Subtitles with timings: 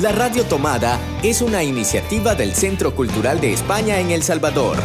[0.00, 4.76] La Radio Tomada es una iniciativa del Centro Cultural de España en El Salvador.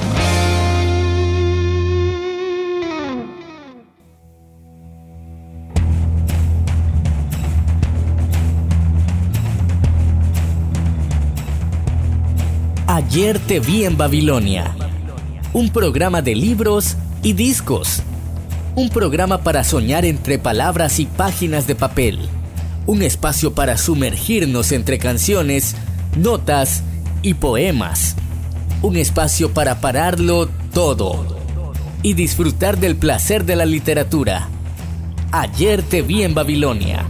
[12.87, 14.75] Ayer te vi en Babilonia.
[15.53, 18.01] Un programa de libros y discos.
[18.73, 22.29] Un programa para soñar entre palabras y páginas de papel
[22.85, 25.75] un espacio para sumergirnos entre canciones,
[26.17, 26.83] notas
[27.21, 28.15] y poemas.
[28.81, 31.37] Un espacio para pararlo todo
[32.01, 34.49] y disfrutar del placer de la literatura.
[35.31, 37.05] Ayer te vi en Babilonia.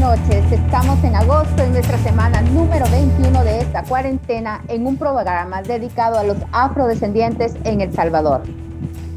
[0.00, 0.50] Noches.
[0.50, 6.18] Estamos en agosto, en nuestra semana número 21 de esta cuarentena, en un programa dedicado
[6.18, 8.40] a los afrodescendientes en El Salvador.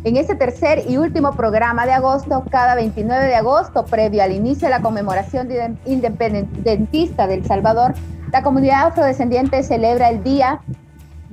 [0.04, 4.68] En este tercer y último programa de agosto, cada 29 de agosto, previo al inicio
[4.68, 5.48] de la conmemoración
[5.86, 7.94] independentista de El Salvador,
[8.34, 10.60] la comunidad afrodescendiente celebra el Día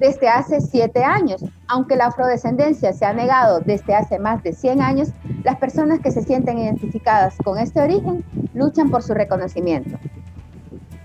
[0.01, 1.45] desde hace siete años.
[1.69, 5.11] Aunque la afrodescendencia se ha negado desde hace más de 100 años,
[5.45, 9.99] las personas que se sienten identificadas con este origen luchan por su reconocimiento.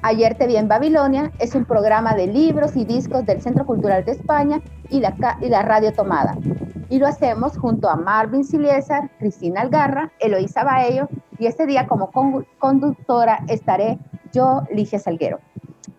[0.02, 4.06] Ayer te vi en Babilonia es un programa de libros y discos del Centro Cultural
[4.06, 6.38] de España y la, Radio Tomada.
[6.90, 12.12] Y lo hacemos junto a Marvin Siliesar, Cristina Algarra, Eloísa Baello y este día como
[12.60, 13.98] conductora estaré
[14.32, 15.40] yo, Ligia Salguero.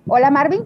[0.06, 0.62] Hola Marvin.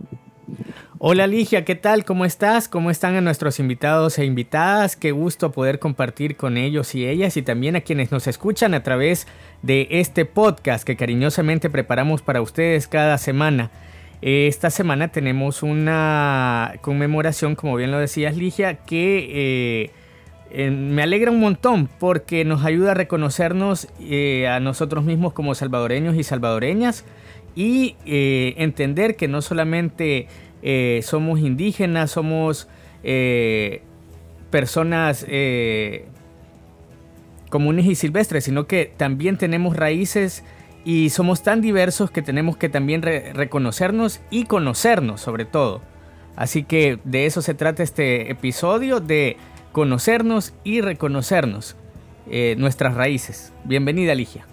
[0.98, 2.05] Hola Ligia, ¿qué tal?
[2.05, 2.69] ¿Cómo estás?
[2.69, 4.97] ¿Cómo están a nuestros invitados e invitadas?
[4.97, 8.83] Qué gusto poder compartir con ellos y ellas y también a quienes nos escuchan a
[8.83, 9.27] través
[9.62, 13.71] de este podcast que cariñosamente preparamos para ustedes cada semana.
[14.23, 19.91] Esta semana tenemos una conmemoración, como bien lo decías Ligia, que
[20.53, 25.55] eh, me alegra un montón porque nos ayuda a reconocernos eh, a nosotros mismos como
[25.55, 27.05] salvadoreños y salvadoreñas
[27.55, 30.28] y eh, entender que no solamente
[30.62, 32.69] eh, somos indígenas, somos
[33.03, 33.83] eh,
[34.50, 35.27] personas
[37.49, 40.44] comunes y silvestres, sino que también tenemos raíces
[40.84, 45.82] y somos tan diversos que tenemos que también reconocernos y conocernos sobre todo.
[46.37, 49.37] Así que de eso se trata este episodio, de
[49.72, 51.77] conocernos y reconocernos
[52.56, 53.53] nuestras raíces.
[53.65, 54.50] Bienvenida Ligia.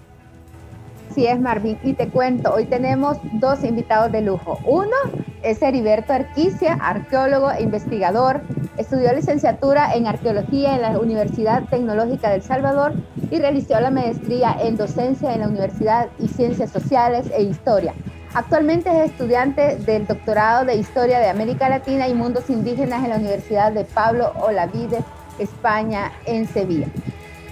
[1.10, 1.80] Así es, Marvin.
[1.84, 4.60] Y te cuento, hoy tenemos dos invitados de lujo.
[4.66, 4.96] Uno
[5.42, 8.42] es Heriberto Arquicia, arqueólogo e investigador.
[8.78, 12.94] Estudió licenciatura en arqueología en la Universidad Tecnológica del Salvador
[13.32, 17.94] y realizó la maestría en docencia en la Universidad y Ciencias Sociales e Historia.
[18.34, 23.16] Actualmente es estudiante del doctorado de Historia de América Latina y Mundos Indígenas en la
[23.16, 25.00] Universidad de Pablo Olavide,
[25.40, 26.88] España, en Sevilla.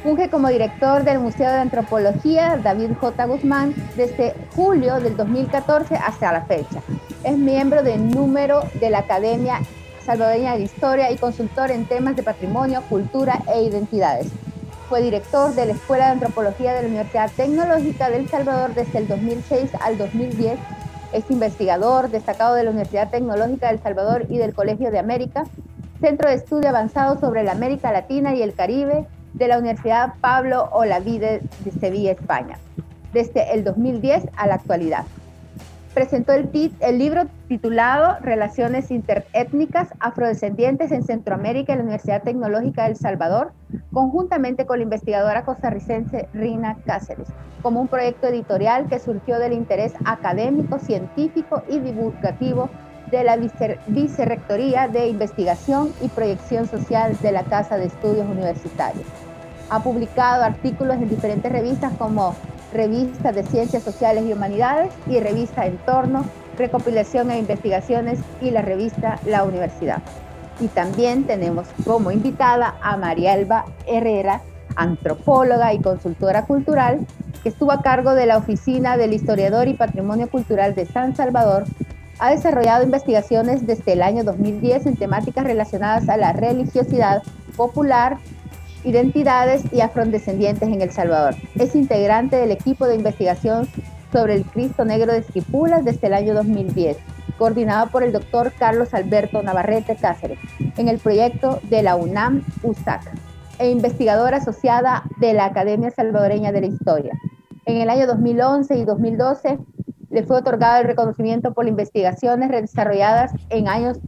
[0.05, 3.25] Funge como director del Museo de Antropología David J.
[3.25, 6.79] Guzmán desde julio del 2014 hasta la fecha.
[7.23, 9.61] Es miembro del número de la Academia
[10.05, 14.27] Salvadoreña de Historia y consultor en temas de patrimonio, cultura e identidades.
[14.89, 19.07] Fue director de la Escuela de Antropología de la Universidad Tecnológica del Salvador desde el
[19.07, 20.59] 2006 al 2010.
[21.13, 25.45] Es investigador destacado de la Universidad Tecnológica del Salvador y del Colegio de América,
[25.99, 30.69] Centro de Estudio Avanzado sobre la América Latina y el Caribe, de la Universidad Pablo
[30.71, 32.57] Olavide de Sevilla, España,
[33.13, 35.05] desde el 2010 a la actualidad.
[35.93, 36.49] Presentó el,
[36.81, 43.53] el libro titulado Relaciones interétnicas afrodescendientes en Centroamérica en la Universidad Tecnológica del Salvador,
[43.93, 47.29] conjuntamente con la investigadora costarricense Rina Cáceres,
[47.61, 52.69] como un proyecto editorial que surgió del interés académico, científico y divulgativo
[53.11, 53.37] de la
[53.87, 59.24] Vicerrectoría de Investigación y Proyección Social de la Casa de Estudios Universitarios.
[59.69, 62.35] Ha publicado artículos en diferentes revistas como
[62.73, 66.25] Revista de Ciencias Sociales y Humanidades y Revista Entorno,
[66.57, 70.01] Recopilación e Investigaciones y la revista La Universidad.
[70.59, 74.41] Y también tenemos como invitada a María Elba Herrera,
[74.75, 77.05] antropóloga y consultora cultural,
[77.43, 81.65] que estuvo a cargo de la Oficina del Historiador y Patrimonio Cultural de San Salvador.
[82.19, 87.21] Ha desarrollado investigaciones desde el año 2010 en temáticas relacionadas a la religiosidad
[87.55, 88.17] popular,
[88.85, 91.35] identidades y afrodescendientes en El Salvador.
[91.55, 93.67] Es integrante del equipo de investigación
[94.11, 96.97] sobre el Cristo Negro de Esquipulas desde el año 2010,
[97.37, 100.39] coordinado por el doctor Carlos Alberto Navarrete Cáceres,
[100.77, 103.01] en el proyecto de la UNAM USAC,
[103.57, 107.13] e investigadora asociada de la Academia Salvadoreña de la Historia.
[107.65, 109.57] En el año 2011 y 2012
[110.11, 113.99] le fue otorgado el reconocimiento por investigaciones desarrolladas en años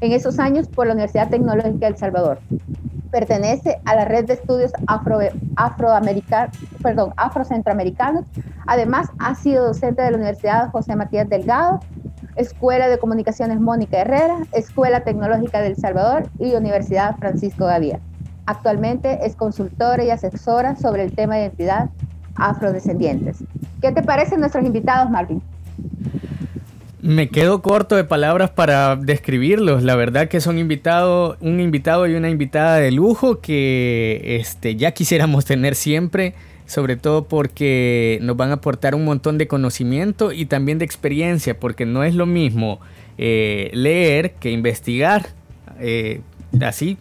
[0.00, 2.38] en esos años por la Universidad Tecnológica de El Salvador.
[3.14, 5.20] Pertenece a la red de estudios afro,
[6.82, 8.24] perdón, afrocentroamericanos.
[8.66, 11.78] Además, ha sido docente de la Universidad José Matías Delgado,
[12.34, 18.00] Escuela de Comunicaciones Mónica Herrera, Escuela Tecnológica de El Salvador y Universidad Francisco Gaviria.
[18.46, 21.90] Actualmente es consultora y asesora sobre el tema de identidad
[22.34, 23.44] afrodescendientes.
[23.80, 25.40] ¿Qué te parecen nuestros invitados, Marvin?
[27.06, 29.82] Me quedo corto de palabras para describirlos.
[29.82, 34.92] La verdad que son invitados, un invitado y una invitada de lujo que este, ya
[34.92, 36.32] quisiéramos tener siempre,
[36.64, 41.60] sobre todo porque nos van a aportar un montón de conocimiento y también de experiencia,
[41.60, 42.80] porque no es lo mismo
[43.18, 45.26] eh, leer que investigar.
[45.80, 46.22] Eh,
[46.62, 46.96] así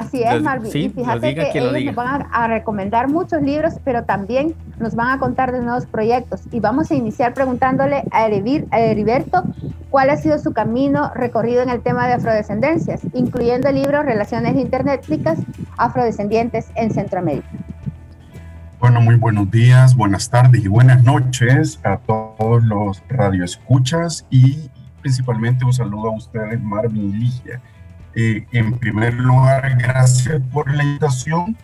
[0.00, 0.70] Así es, Marvin.
[0.74, 5.18] y fíjate que ellos nos van a, recomendar muchos libros, pero también nos van a
[5.18, 6.40] contar de nuevos proyectos.
[6.50, 9.42] Y vamos a iniciar preguntándole a, Heriberto
[9.90, 14.56] cuál ha sido su camino recorrido en el tema de afrodescendencias, incluyendo el libro Relaciones
[14.56, 15.38] Internéticas
[15.76, 17.48] Afrodescendientes en Centroamérica.
[18.78, 24.70] Bueno, muy buenos días, buenas tardes y buenas noches a todos los radioescuchas y
[25.02, 27.60] principalmente un saludo a ustedes, Marvin y Ligia.
[28.14, 31.56] Eh, en primer lugar, gracias por la invitación.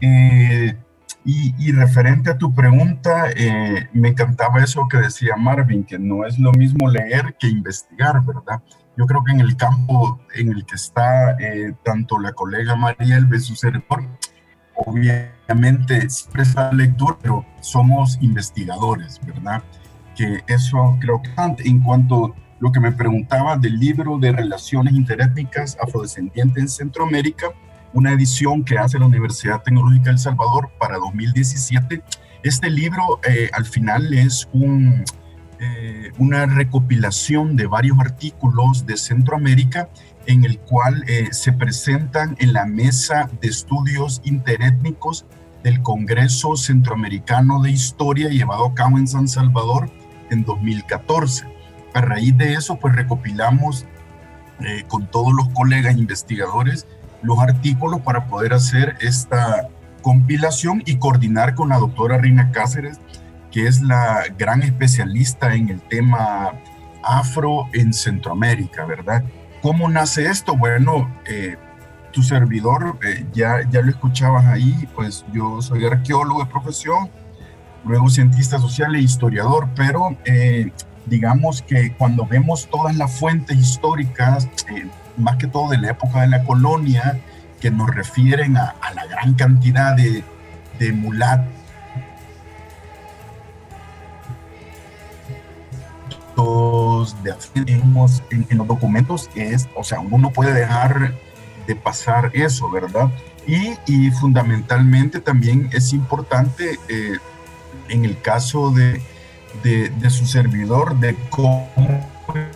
[0.00, 0.76] Eh,
[1.24, 6.38] y, referente a tu pregunta, eh, me encantaba eso que decía Marvin, que no es
[6.38, 8.62] lo mismo leer que investigar, ¿verdad?
[8.96, 11.36] Yo creo que en el campo en el que está
[11.84, 14.04] tanto la colega María Elbe, su servidor,
[14.74, 19.62] obviamente siempre está lectura, pero somos investigadores, ¿verdad?
[20.16, 21.30] Que eso creo que
[21.68, 27.46] en cuanto lo que me preguntaba del libro de Relaciones Interétnicas Afrodescendientes en Centroamérica,
[27.92, 32.02] una edición que hace la Universidad Tecnológica de El Salvador para 2017.
[32.42, 34.48] Este libro eh, al final es
[35.60, 39.88] eh, una recopilación de varios artículos de Centroamérica
[40.26, 45.24] en el cual eh, se presentan en la mesa de estudios interétnicos
[45.62, 49.90] del Congreso Centroamericano de Historia llevado a cabo en San Salvador
[50.30, 51.57] en 2014
[51.98, 53.86] a raíz de eso, pues recopilamos
[54.60, 56.86] eh, con todos los colegas investigadores
[57.22, 59.68] los artículos para poder hacer esta
[60.02, 63.00] compilación y coordinar con la doctora Rina Cáceres,
[63.50, 66.52] que es la gran especialista en el tema
[67.02, 69.24] afro en Centroamérica, ¿verdad?
[69.62, 70.56] ¿Cómo nace esto?
[70.56, 71.56] Bueno, eh,
[72.12, 77.10] tu servidor, eh, ya, ya lo escuchabas ahí, pues yo soy arqueólogo de profesión,
[77.84, 80.16] luego cientista social e historiador, pero
[81.08, 86.20] digamos que cuando vemos todas las fuentes históricas, eh, más que todo de la época
[86.22, 87.20] de la colonia,
[87.60, 90.22] que nos refieren a, la gran cantidad de,
[90.78, 91.58] de mulatos,
[97.22, 101.14] de en, en, los documentos es, o sea, uno no puede dejar
[101.66, 103.10] de pasar eso, ¿verdad?
[103.46, 107.18] Y, y fundamentalmente también es importante eh,
[107.88, 109.02] en el caso de,
[109.62, 111.68] de, su servidor, de cómo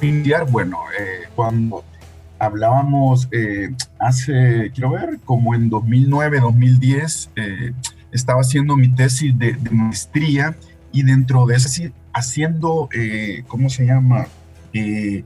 [0.00, 0.50] iniciar.
[0.50, 1.84] Bueno, eh, cuando
[2.38, 7.72] hablábamos eh, hace, quiero ver, como en 2009, 2010, eh,
[8.12, 10.56] estaba haciendo mi tesis de, maestría
[10.92, 12.88] y dentro de ese, haciendo,
[13.48, 14.26] ¿cómo se llama?
[14.74, 15.24] El,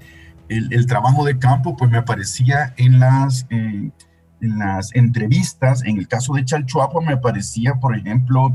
[0.49, 3.93] el, trabajo de campo, pues me aparecía en las, en
[4.41, 8.55] las entrevistas, en el caso de Chalchuapa me aparecía, por ejemplo,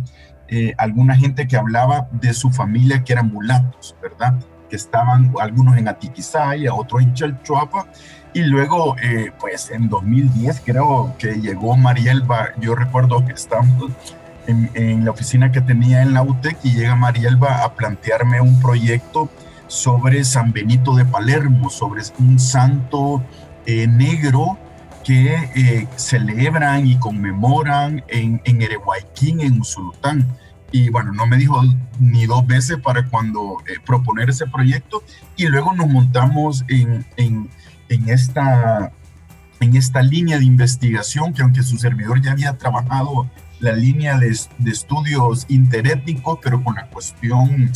[0.54, 4.38] eh, alguna gente que hablaba de su familia que eran mulatos, ¿verdad?
[4.70, 7.88] Que estaban algunos en Atiquizaya, otros en Chalchuapa,
[8.34, 13.94] y luego, eh, pues en 2010 creo que llegó Marielba, yo recuerdo que estábamos
[14.46, 18.60] en, en, la oficina que tenía en la UTEC y llega Marielba a plantearme un
[18.60, 19.30] proyecto
[19.68, 23.24] sobre San Benito de Palermo, sobre un santo
[23.66, 24.58] eh, negro
[25.06, 30.28] que celebran y conmemoran en, en en Usulután
[30.72, 31.62] y bueno, no me dijo
[32.00, 35.04] ni dos veces para cuando eh, proponer ese proyecto
[35.36, 37.50] y luego nos montamos en, en,
[37.90, 38.92] en, esta,
[39.60, 44.36] en esta línea de investigación que aunque su servidor ya había trabajado la línea de,
[44.58, 47.72] de estudios interétnicos, pero con la cuestión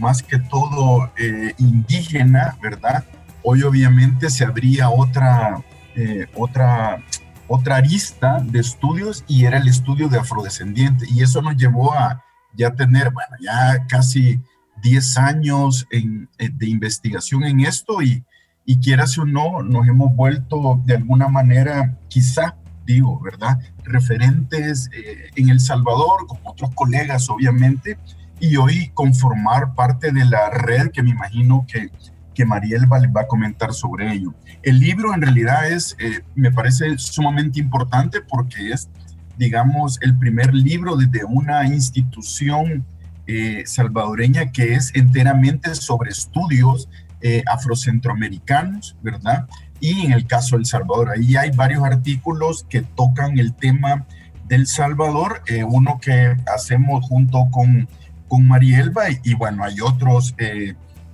[0.00, 3.04] más que todo eh, indígena, ¿verdad?
[3.42, 5.62] Hoy obviamente se abría otra,
[5.94, 7.02] eh, otra,
[7.48, 12.22] otra arista de estudios y era el estudio de afrodescendiente y eso nos llevó a,
[12.56, 14.40] ya tener, bueno, ya casi
[14.82, 18.24] 10 años en, eh, de investigación en esto y,
[18.64, 23.58] y quieras o no, nos hemos vuelto de alguna manera, quizá, digo, ¿verdad?
[23.84, 27.98] Referentes eh, en El Salvador, con otros colegas, obviamente,
[28.40, 31.90] y hoy conformar parte de la red que me imagino que,
[32.34, 34.34] que Mariel va, va, a comentar sobre ello.
[34.62, 38.88] El libro en realidad es, eh, me parece sumamente importante porque es,
[39.36, 42.84] digamos, el primer libro desde una institución
[43.26, 46.88] eh, salvadoreña que es enteramente sobre estudios
[47.20, 49.46] eh, afrocentroamericanos, ¿verdad?
[49.80, 54.06] Y en el caso de El Salvador, ahí hay varios artículos que tocan el tema
[54.48, 57.88] del Salvador, uno que hacemos junto con,
[58.28, 60.34] con Marielba y, y bueno, hay otros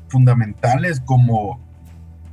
[0.09, 1.59] fundamentales como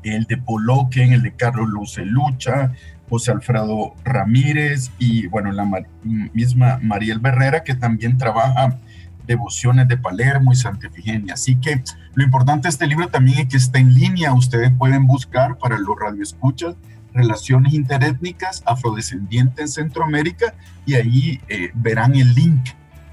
[0.04, 2.74] el de Poloquen, el de Carlos Lucelucha,
[3.10, 5.68] José Alfredo Ramírez y bueno, la
[6.04, 8.78] misma Mariel Berrera que también trabaja
[9.26, 11.36] devociones de Palermo y Santa Efigenia.
[11.36, 11.84] Así que
[12.16, 15.78] lo importante de este libro también es que está en línea, ustedes pueden buscar para
[15.78, 16.76] los radioescuchas
[17.14, 20.54] relaciones interétnicas afrodescendientes en Centroamérica
[20.86, 22.70] y ahí eh, verán el link,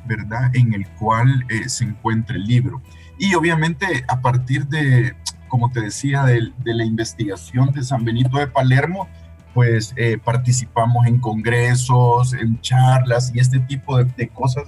[0.06, 2.82] ¿verdad?, en el cual eh, se encuentra el libro.
[3.18, 5.14] Y obviamente a partir de,
[5.48, 9.08] como te decía, de, la investigación de San Benito de Palermo,
[9.56, 14.64] pues eh, participamos en congresos, en charlas y este tipo de, cosas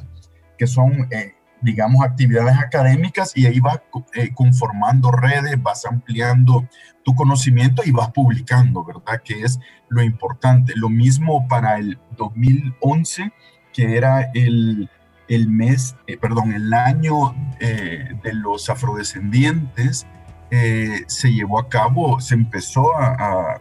[0.57, 3.83] que son, eh, digamos, actividades académicas y ahí vas
[4.15, 6.67] eh, conformando redes, vas ampliando
[7.05, 9.21] tu conocimiento y vas publicando, ¿verdad?
[9.23, 10.73] Que es lo importante.
[10.75, 13.31] Lo mismo para el 2011,
[13.75, 14.89] que era el
[15.29, 20.07] el mes, perdón, el año de los afrodescendientes
[21.07, 23.61] se llevó a cabo, se empezó a,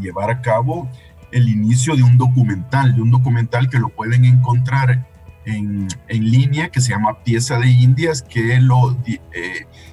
[0.00, 0.88] llevar a cabo
[1.32, 5.06] el inicio de un documental, de un documental que lo pueden encontrar
[5.44, 8.96] en, en línea, que se llama Pieza de Indias, que, lo,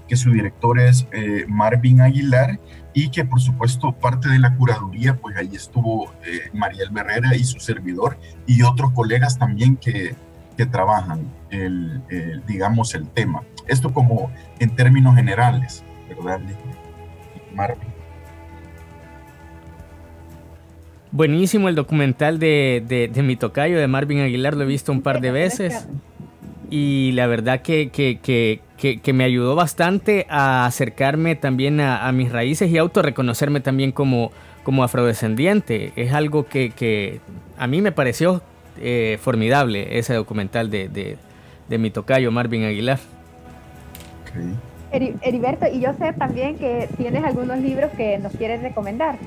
[0.07, 1.07] que su director es
[1.47, 2.59] Marvin Aguilar
[2.95, 7.43] y que por supuesto parte de la curaduría, pues ahí estuvo eh, Mariel Herrera y
[7.43, 10.15] su servidor y otros colegas también que,
[10.55, 12.01] que trabajan el,
[12.47, 13.43] digamos, el tema.
[13.67, 16.39] Esto como en términos generales, ¿verdad,
[17.53, 17.94] Marvin?
[21.15, 25.01] Buenísimo el documental de, de, de, mi tocayo, de Marvin Aguilar, lo he visto un
[25.01, 25.87] par de veces
[26.69, 32.77] y la verdad que, que, me ayudó bastante a acercarme también a, mis raíces y
[32.77, 35.93] autorreconocerme también como, como afrodescendiente.
[35.95, 37.21] Es algo que,
[37.57, 38.41] a mí me pareció
[38.81, 41.17] eh, formidable ese documental de,
[41.69, 42.99] mi tocayo Marvin Aguilar.
[44.91, 49.17] Heriberto, y yo sé también que tienes algunos libros que nos quieres recomendar.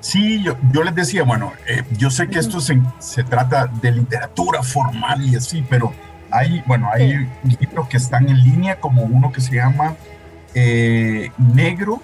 [0.00, 3.92] Sí, yo, yo les decía, bueno, eh, yo sé que esto se, se, trata de
[3.92, 5.92] literatura formal y así, pero
[6.30, 7.28] hay, bueno, hay
[7.60, 9.96] libros que están en línea, como uno que se llama
[10.54, 12.00] eh, Negro,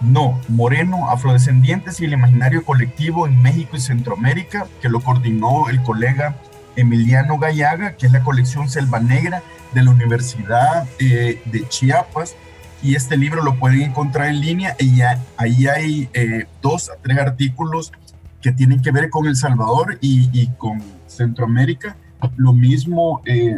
[0.00, 5.82] no, Moreno, Afrodescendientes y el Imaginario Colectivo en México y Centroamérica, que lo coordinó el
[5.82, 6.36] colega
[6.76, 12.34] Emiliano Gallaga, que es la colección Selva Negra de la Universidad eh, de Chiapas.
[12.82, 14.76] Y este libro lo pueden encontrar en línea.
[14.78, 15.00] Y
[15.36, 17.92] ahí hay eh, dos a tres artículos
[18.40, 21.96] que tienen que ver con El Salvador y, y con Centroamérica.
[22.36, 23.56] Lo mismo, eh,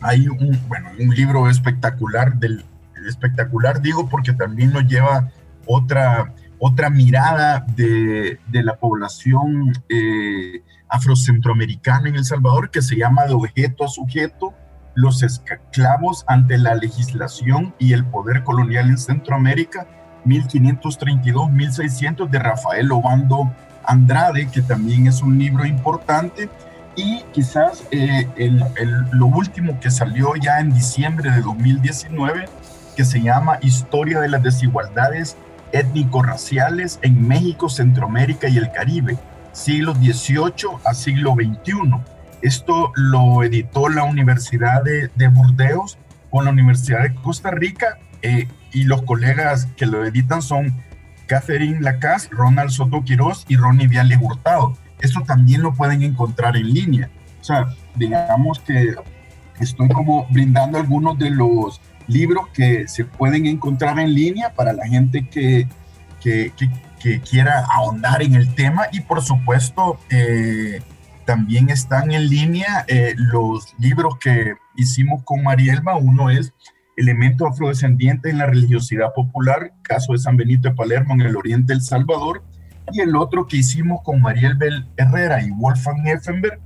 [0.00, 2.64] hay un, bueno, un libro espectacular, del,
[3.08, 5.30] espectacular digo porque también nos lleva
[5.66, 13.24] otra, otra mirada de, de la población eh, afrocentroamericana en El Salvador que se llama
[13.24, 14.52] De objeto a sujeto,
[14.94, 19.86] los esclavos ante la legislación y el poder colonial en Centroamérica,
[20.24, 23.52] 1532-1600 de Rafael Obando
[23.84, 26.48] Andrade, que también es un libro importante
[26.96, 28.28] y quizás eh,
[29.12, 32.48] lo último que salió ya en diciembre de 2019,
[32.96, 35.36] que se llama Historia de las desigualdades
[35.72, 39.18] étnico-raciales en México, Centroamérica y el Caribe,
[39.52, 42.13] siglo XVIII a siglo XXI.
[42.44, 45.98] Esto lo editó la Universidad de, de Burdeos
[46.30, 50.72] con la Universidad de Costa Rica eh, y los colegas que lo editan son
[51.26, 56.72] Catherine Lacasse, Ronald Soto Quirós y Ronnie Viale Hurtado esto también lo pueden encontrar en
[56.72, 57.10] línea.
[57.40, 58.94] O sea, digamos que
[59.60, 64.86] estoy como brindando algunos de los libros que se pueden encontrar en línea para la
[64.86, 65.68] gente que,
[66.22, 66.52] que,
[67.28, 70.80] quiera ahondar en el tema y por supuesto eh,
[71.24, 75.96] también están en línea eh, los libros que hicimos con Marielma.
[75.96, 76.52] Uno es
[76.96, 81.72] Elemento afrodescendiente en la religiosidad popular, caso de San Benito de Palermo en el oriente
[81.72, 82.44] del Salvador
[82.92, 86.60] y el otro que hicimos con Mariel Bell Herrera y Wolfgang Effenberg,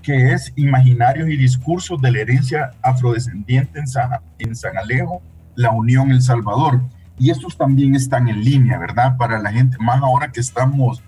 [0.00, 5.22] que es Imaginarios y Discursos de la Herencia Afrodescendiente en San, en San Alejo,
[5.56, 6.80] La Unión El Salvador.
[7.18, 9.16] Y estos también están en línea, ¿verdad?
[9.16, 11.02] Para la gente, más ahora que estamos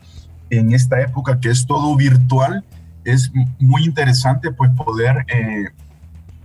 [0.51, 2.65] en esta época que es todo virtual,
[3.07, 5.67] es muy interesante pues poder, eh,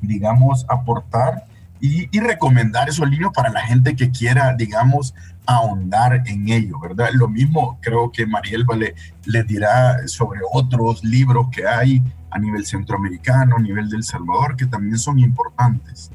[0.01, 1.45] digamos, aportar
[1.79, 5.15] y, recomendar esos libros para la gente que quiera, digamos,
[5.47, 7.09] ahondar en ello, ¿verdad?
[7.13, 8.93] Lo mismo creo que Mariel le,
[9.25, 14.67] le dirá sobre otros libros que hay a nivel centroamericano, a nivel del Salvador, que
[14.67, 16.11] también son importantes.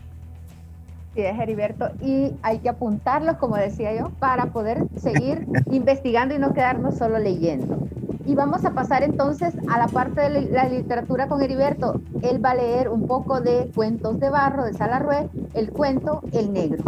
[1.17, 6.39] Sí, es Heriberto, y hay que apuntarlos, como decía yo, para poder seguir investigando y
[6.39, 7.89] no quedarnos solo leyendo.
[8.27, 12.01] Y vamos a pasar entonces a la parte de la literatura con Heriberto.
[12.23, 16.53] Él va a leer un poco de Cuentos de Barro de Salarrué, el cuento El
[16.53, 16.83] Negro.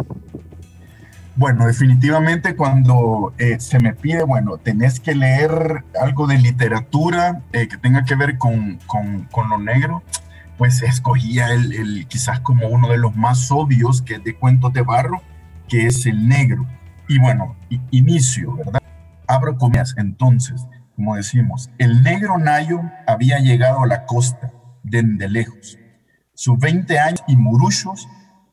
[1.36, 7.68] Bueno, definitivamente cuando eh, se me pide, bueno, tenés que leer algo de literatura eh,
[7.68, 10.02] que tenga que ver con, con, con, lo negro,
[10.56, 14.82] pues escogía el, quizás como uno de los más obvios, que es de Cuentos de
[14.82, 15.22] Barro,
[15.68, 16.66] que es el negro.
[17.06, 17.54] Y bueno,
[17.92, 18.82] inicio, ¿verdad?
[19.28, 20.66] Abro comillas, entonces
[20.98, 24.50] como decimos, el negro Nayo había llegado a la costa
[24.82, 25.78] desde lejos.
[26.34, 28.08] Sus 20 años y muruchos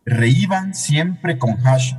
[0.06, 1.96] reíban siempre con hash,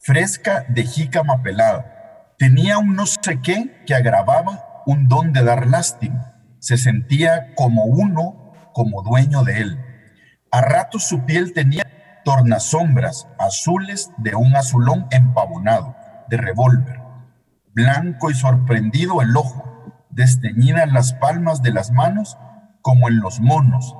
[0.00, 2.32] fresca de jícama pelada.
[2.38, 6.40] Tenía un no sé qué que agravaba un don de dar lástima.
[6.58, 9.78] Se sentía como uno, como dueño de él.
[10.50, 15.94] A ratos su piel tenía tornasombras azules de un azulón empavonado,
[16.30, 16.95] de revólver
[17.76, 19.62] blanco y sorprendido el ojo,
[20.08, 22.38] desteñidas las palmas de las manos
[22.80, 23.94] como en los monos,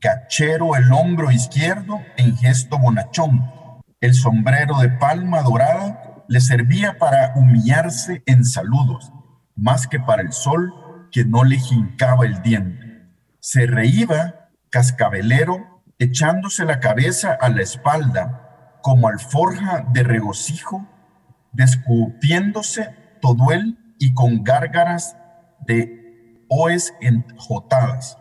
[0.00, 3.50] cachero el hombro izquierdo en gesto bonachón,
[4.02, 9.10] el sombrero de palma dorada le servía para humillarse en saludos,
[9.54, 13.08] más que para el sol que no le jincaba el diente.
[13.40, 20.86] Se reía cascabelero echándose la cabeza a la espalda como alforja de regocijo,
[21.52, 25.16] descupiéndose todo él y con gárgaras
[25.66, 28.16] de oes enjotadas.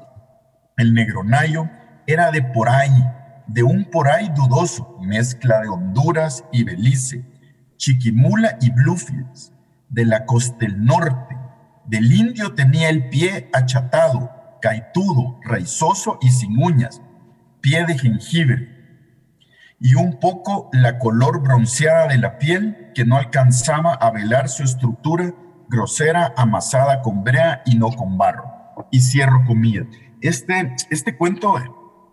[0.78, 1.70] El negronayo
[2.08, 3.06] era de por ahí,
[3.46, 7.24] de un por ahí dudoso, mezcla de Honduras y Belice,
[7.78, 9.54] Chiquimula y Bluefields,
[9.90, 11.38] de la costa del norte.
[11.86, 17.00] Del indio tenía el pie achatado, caitudo, raizoso y sin uñas,
[17.62, 18.70] pie de jengibre,
[19.80, 24.64] y un poco la color bronceada de la piel que no alcanzaba a velar su
[24.64, 25.36] estructura
[25.68, 28.46] grosera, amasada con brea y no con barro.
[28.90, 29.86] Y cierro comida.
[30.22, 31.56] Este, este cuento,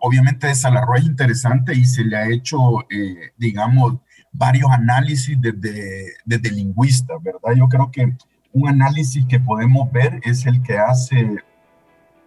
[0.01, 3.95] obviamente, de Salarro es interesante y se le ha hecho, eh, digamos,
[4.33, 7.57] varios análisis desde, desde lingüistas, ¿verdad?
[7.57, 8.15] Yo creo que
[8.53, 11.37] un análisis que podemos ver es el que hace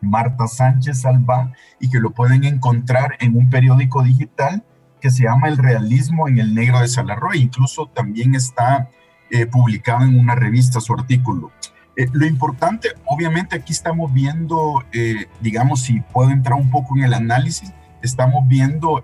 [0.01, 4.63] Marta Sánchez Salva y que lo pueden encontrar en un periódico digital
[5.05, 7.39] que se llama El realismo en el negro de Salarroy.
[7.39, 8.89] Incluso también está
[9.29, 11.51] eh, publicado en una revista su artículo.
[11.95, 17.03] Eh, lo importante, obviamente aquí estamos viendo, eh, digamos, si puedo entrar un poco en
[17.03, 19.03] el análisis, estamos viendo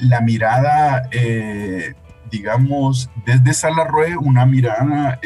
[0.00, 1.08] la mirada,
[2.28, 5.20] digamos, desde Salarroy, una mirada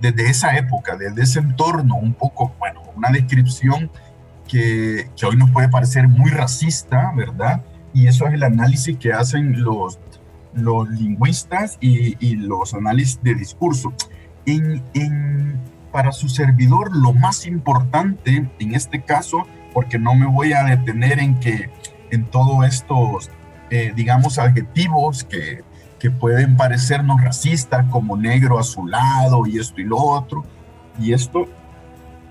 [0.00, 3.90] desde esa época, desde ese entorno, un poco, bueno, una descripción
[4.46, 7.62] que, que hoy nos puede parecer muy racista, ¿verdad?
[7.94, 9.98] Y eso es el análisis que hacen los,
[10.54, 13.92] los lingüistas y, los análisis de discurso.
[14.46, 15.58] En, en,
[15.92, 21.20] para su servidor, lo más importante en este caso, porque no me voy a detener
[21.20, 21.70] en que
[22.10, 23.30] en todos estos,
[23.70, 25.62] eh, digamos, adjetivos que,
[25.98, 30.44] que pueden parecernos racistas, como negro azulado y esto y lo otro,
[30.98, 31.46] y esto,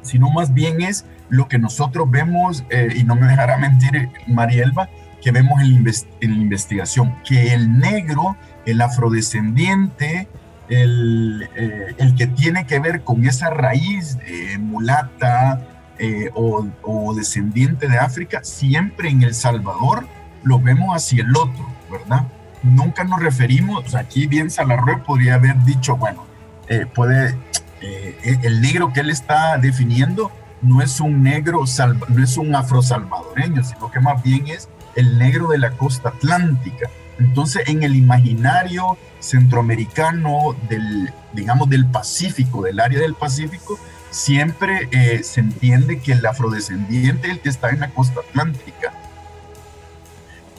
[0.01, 4.89] sino más bien es lo que nosotros vemos, eh, y no me dejará mentir Marielba,
[5.21, 10.27] que vemos en, la investigación, que el negro, el afrodescendiente,
[10.69, 14.17] el, eh, el, que tiene que ver con esa raíz
[14.59, 15.67] mulata
[15.99, 20.07] eh, o, descendiente de África, siempre en El Salvador
[20.43, 22.25] lo vemos hacia el otro, ¿verdad?
[22.63, 26.25] Nunca nos referimos, aquí bien Salarroe podría haber dicho, bueno,
[26.67, 27.37] eh, puede,
[27.81, 30.31] el negro que él está definiendo
[30.61, 31.63] no es un negro,
[32.09, 36.89] no es un afrosalvadoreño, sino que más bien es el negro de la costa atlántica.
[37.19, 45.23] Entonces, en el imaginario centroamericano del, digamos, del Pacífico, del área del Pacífico, siempre eh,
[45.23, 48.93] se entiende que el afrodescendiente es el que está en la costa atlántica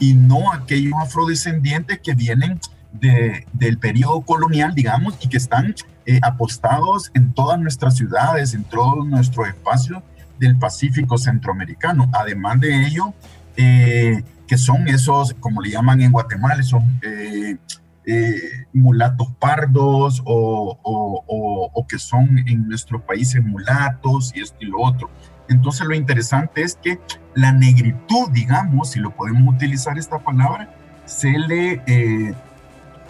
[0.03, 2.59] y no aquellos afrodescendientes que vienen
[2.93, 8.65] de, del periodo colonial, digamos, y que están eh, apostados en todas nuestras ciudades, en
[8.65, 10.03] todos nuestros espacios
[10.41, 12.11] del Pacífico centroamericano.
[12.13, 13.15] Además de ello,
[13.57, 17.57] eh, que son esos, como le llaman en Guatemala, esos eh,
[18.05, 24.81] eh, mulatos pardos o, o, que son en nuestros países mulatos y esto y lo
[24.81, 25.11] otro.
[25.49, 26.99] Entonces lo interesante es que
[27.35, 30.69] la negritud, digamos, si lo podemos utilizar esta palabra,
[31.05, 32.35] se le, eh,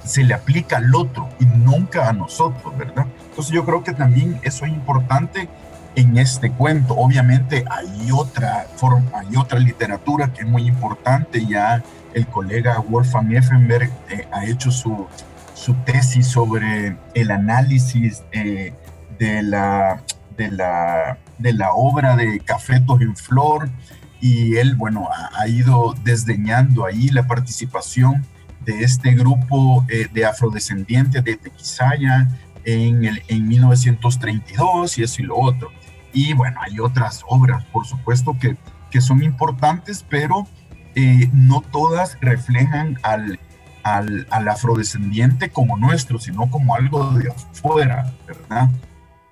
[0.05, 3.07] se le aplica al otro y nunca a nosotros, ¿verdad?
[3.31, 5.48] Entonces yo creo que también eso es importante
[5.94, 6.94] en este cuento.
[6.94, 11.44] Obviamente hay otra forma, hay otra literatura que es muy importante.
[11.46, 11.83] Ya
[12.14, 15.07] el colega Wolfgang Effenberg eh, ha hecho su,
[15.55, 18.72] su, tesis sobre el análisis eh,
[19.18, 20.02] de, la,
[20.37, 23.68] de, la, de la obra de Cafetos en Flor
[24.20, 28.24] y él, bueno, ha, ido desdeñando ahí la participación
[28.61, 32.28] de este grupo eh, de afrodescendientes de Tequisaya
[32.64, 35.72] en, el, en 1932 y eso y lo otro.
[36.12, 38.57] Y bueno, hay otras obras, por supuesto, que,
[38.90, 40.46] que son importantes, pero
[40.94, 43.40] eh, no todas reflejan al,
[43.83, 48.70] al, al, afrodescendiente como nuestro, sino como algo de afuera, ¿verdad?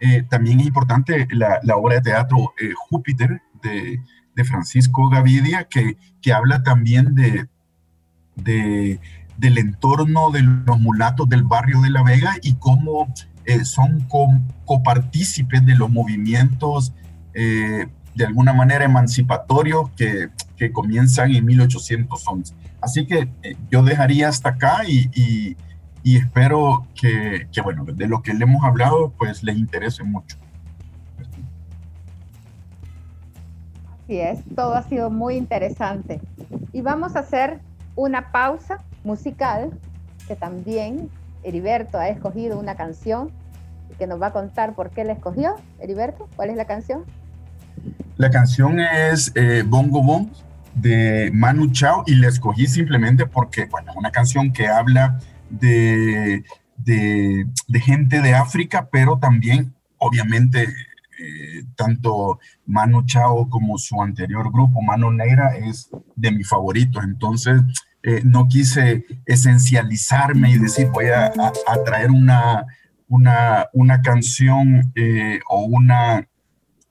[0.01, 4.01] Eh, también es importante la, la obra de teatro eh, Júpiter de,
[4.35, 7.47] de, Francisco Gavidia, que, que habla también de,
[8.37, 8.99] de,
[9.37, 13.12] del entorno de los mulatos del barrio de La Vega y cómo
[13.51, 14.07] eh, son
[14.65, 16.93] copartícipes de los movimientos
[17.35, 22.55] eh, de alguna manera emancipatorios que, que, comienzan en 1811.
[22.81, 25.57] Así que eh, yo dejaría hasta acá y, y,
[26.03, 30.37] y espero que, que, bueno, de lo que le hemos hablado, pues les interese mucho.
[34.05, 36.21] Así es, todo ha sido muy interesante.
[36.73, 37.61] Y vamos a hacer
[37.97, 39.71] una pausa musical
[40.29, 41.11] que también
[41.43, 43.31] Heriberto ha escogido una canción
[43.98, 45.55] que nos va a contar por qué la escogió.
[45.81, 47.05] Heriberto, ¿cuál es la canción?
[48.16, 50.29] La canción es eh, Bongo Bong
[50.74, 56.44] de Manu Chao y la escogí simplemente porque, bueno, una canción que habla de,
[56.76, 57.46] de,
[57.81, 65.11] gente de África, pero también, obviamente, eh, tanto Manu Chao como su anterior grupo, Mano
[65.11, 67.03] Negra, es de mis favoritos.
[67.05, 67.62] Entonces,
[68.03, 72.64] eh, no quise esencializarme y decir voy a, a, traer una,
[73.11, 76.27] una, una canción eh, o, una,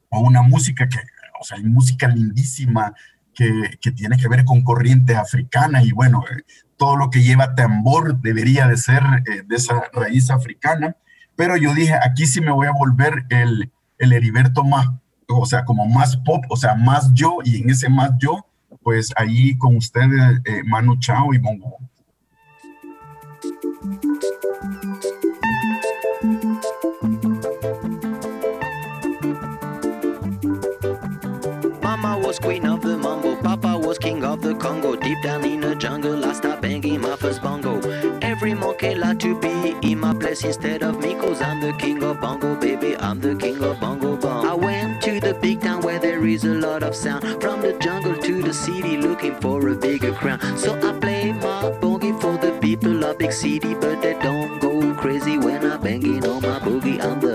[0.10, 1.00] o una música que,
[1.40, 2.94] o sea, hay música lindísima
[3.34, 3.50] que,
[3.82, 6.44] que tiene que ver con corrientes africanas y bueno, eh,
[6.78, 10.96] todo lo que lleva tambor debería de ser de esa raíz africana,
[11.36, 14.88] pero yo dije, aquí sí me voy a volver el, el Heriberto más,
[15.28, 18.46] o sea, como más pop, o sea, más yo, y en ese más yo,
[18.82, 21.78] pues ahí con ustedes, eh, Manu Chao y Bongo.
[40.44, 42.96] In instead of me, cause I'm the king of bongo, baby.
[42.98, 44.46] I'm the king of bongo bong.
[44.46, 47.24] I went to the big town where there is a lot of sound.
[47.42, 50.40] From the jungle to the city, looking for a bigger crown.
[50.58, 54.94] So I play my boogie for the people of big city, but they don't go
[54.96, 57.02] crazy when I'm banging on my boogie.
[57.02, 57.29] I'm the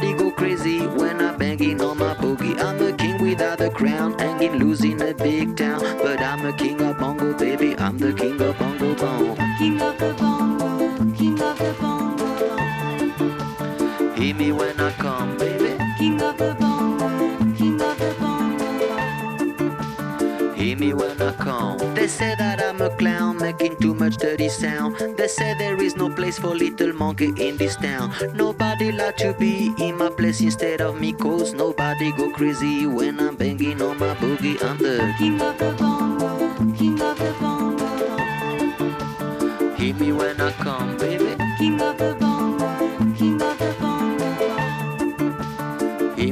[0.00, 2.58] cause go crazy when I'm banging on my boogie.
[2.60, 5.80] I'm the king without a crown, hanging loose in a big town.
[5.98, 7.76] But I'm the king of bongo, baby.
[7.78, 9.36] I'm the king of bongo bong.
[9.58, 14.16] King of the bongo, king of the bongo bong.
[14.16, 15.76] Hear me when I come, baby.
[15.98, 20.54] King of the bongo, king of the bongo bong.
[20.54, 21.78] Hear me when I come.
[21.94, 24.96] They say that I'm a clown, making too much dirty sound.
[25.16, 25.75] They say no
[26.26, 28.12] place for little monkey in this town.
[28.34, 33.20] Nobody like to be in my place instead of me, cause nobody go crazy when
[33.20, 34.60] I'm banging on my boogie.
[34.60, 37.86] I'm the king of the bongo, king of the bongo.
[39.76, 41.36] Hear me when I come, baby.
[41.58, 43.96] King of the bongo, king of the bongo.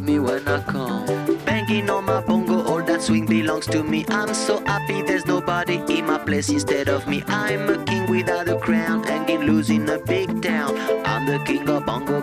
[0.05, 1.07] me when I come.
[1.45, 4.05] Banging on my bongo, all that swing belongs to me.
[4.09, 7.23] I'm so happy there's nobody in my place instead of me.
[7.27, 9.05] I'm a king without a crown,
[9.49, 10.75] in a big town.
[11.05, 12.23] I'm the king of bongo,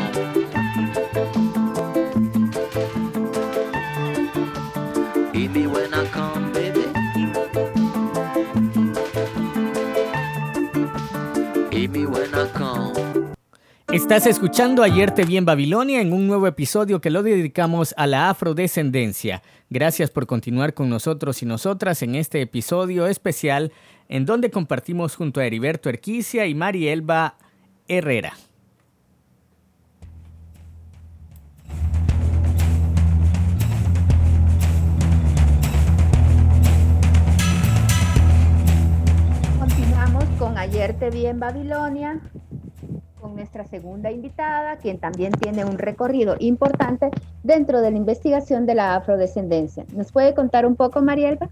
[14.11, 18.07] Estás escuchando Ayer te vi en Babilonia en un nuevo episodio que lo dedicamos a
[18.07, 19.41] la afrodescendencia.
[19.69, 23.71] Gracias por continuar con nosotros y nosotras en este episodio especial
[24.09, 27.37] en donde compartimos junto a Heriberto Erquicia y Marielba
[27.87, 28.33] Herrera.
[39.57, 42.19] Continuamos con Ayer te vi en Babilonia
[43.31, 47.09] nuestra segunda invitada, quien también tiene un recorrido importante
[47.43, 49.85] dentro de la investigación de la afrodescendencia.
[49.93, 51.49] ¿Nos puede contar un poco, Marielba?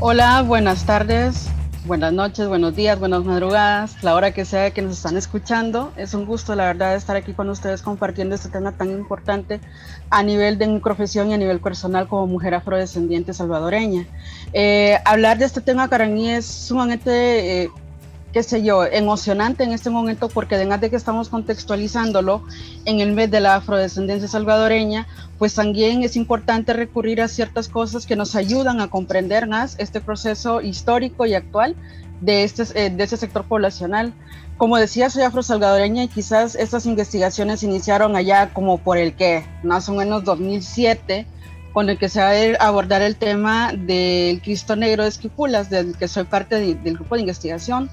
[0.00, 1.50] Hola, buenas tardes,
[1.88, 5.90] buenas noches, buenos días, buenas madrugadas, la hora que sea que nos están escuchando.
[5.96, 9.58] Es un gusto, la verdad, estar aquí con ustedes compartiendo este tema tan importante
[10.10, 14.06] a nivel de mi profesión y a nivel personal como mujer afrodescendiente salvadoreña.
[14.52, 17.64] Eh, hablar de este tema para mí es sumamente...
[17.64, 17.70] Eh,
[18.30, 22.44] qué sé yo, emocionante en este momento porque además de que estamos contextualizándolo
[22.84, 25.06] en el mes de la afrodescendencia salvadoreña,
[25.38, 30.00] pues también es importante recurrir a ciertas cosas que nos ayudan a comprender más este
[30.00, 31.76] proceso histórico y actual
[32.20, 34.12] de este, eh, este sector poblacional.
[34.56, 39.88] Como decía, soy afrosalvadoreña y quizás estas investigaciones iniciaron allá como por el que, más
[39.88, 41.26] o menos 2007,
[41.72, 45.96] con el que se va a abordar el tema del Cristo Negro de Esquipulas, del
[45.96, 47.88] que soy parte del grupo de investigación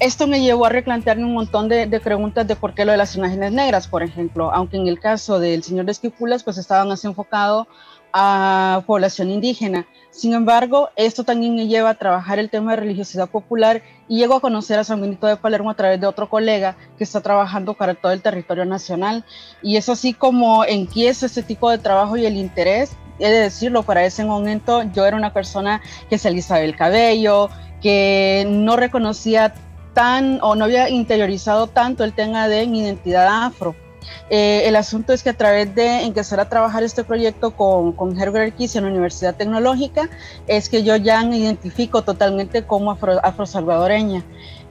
[0.00, 3.16] esto me llevó a replantearme un montón de, preguntas de por qué lo de las
[3.16, 7.04] imágenes negras, por ejemplo, aunque en el caso del señor de Esquipulas, pues estaban más
[7.04, 7.66] enfocado
[8.12, 9.86] a población indígena.
[10.10, 14.36] Sin embargo, esto también me lleva a trabajar el tema de religiosidad popular y llego
[14.36, 17.74] a conocer a San Benito de Palermo a través de otro colega que está trabajando
[17.74, 19.24] para todo el territorio nacional.
[19.62, 22.92] Y es así como empieza ese tipo de trabajo y el interés.
[23.18, 27.50] He de decirlo, para ese momento yo era una persona que se alisaba el cabello,
[27.82, 29.54] que no reconocía
[30.42, 33.74] o no había interiorizado tanto el tema de mi identidad afro.
[34.30, 38.18] Eh, el asunto es que a través de empezar a trabajar este proyecto con, con
[38.18, 40.08] Herbert Kiss en la Universidad Tecnológica,
[40.46, 44.22] es que yo ya me identifico totalmente como afro, afrosalvadoreña.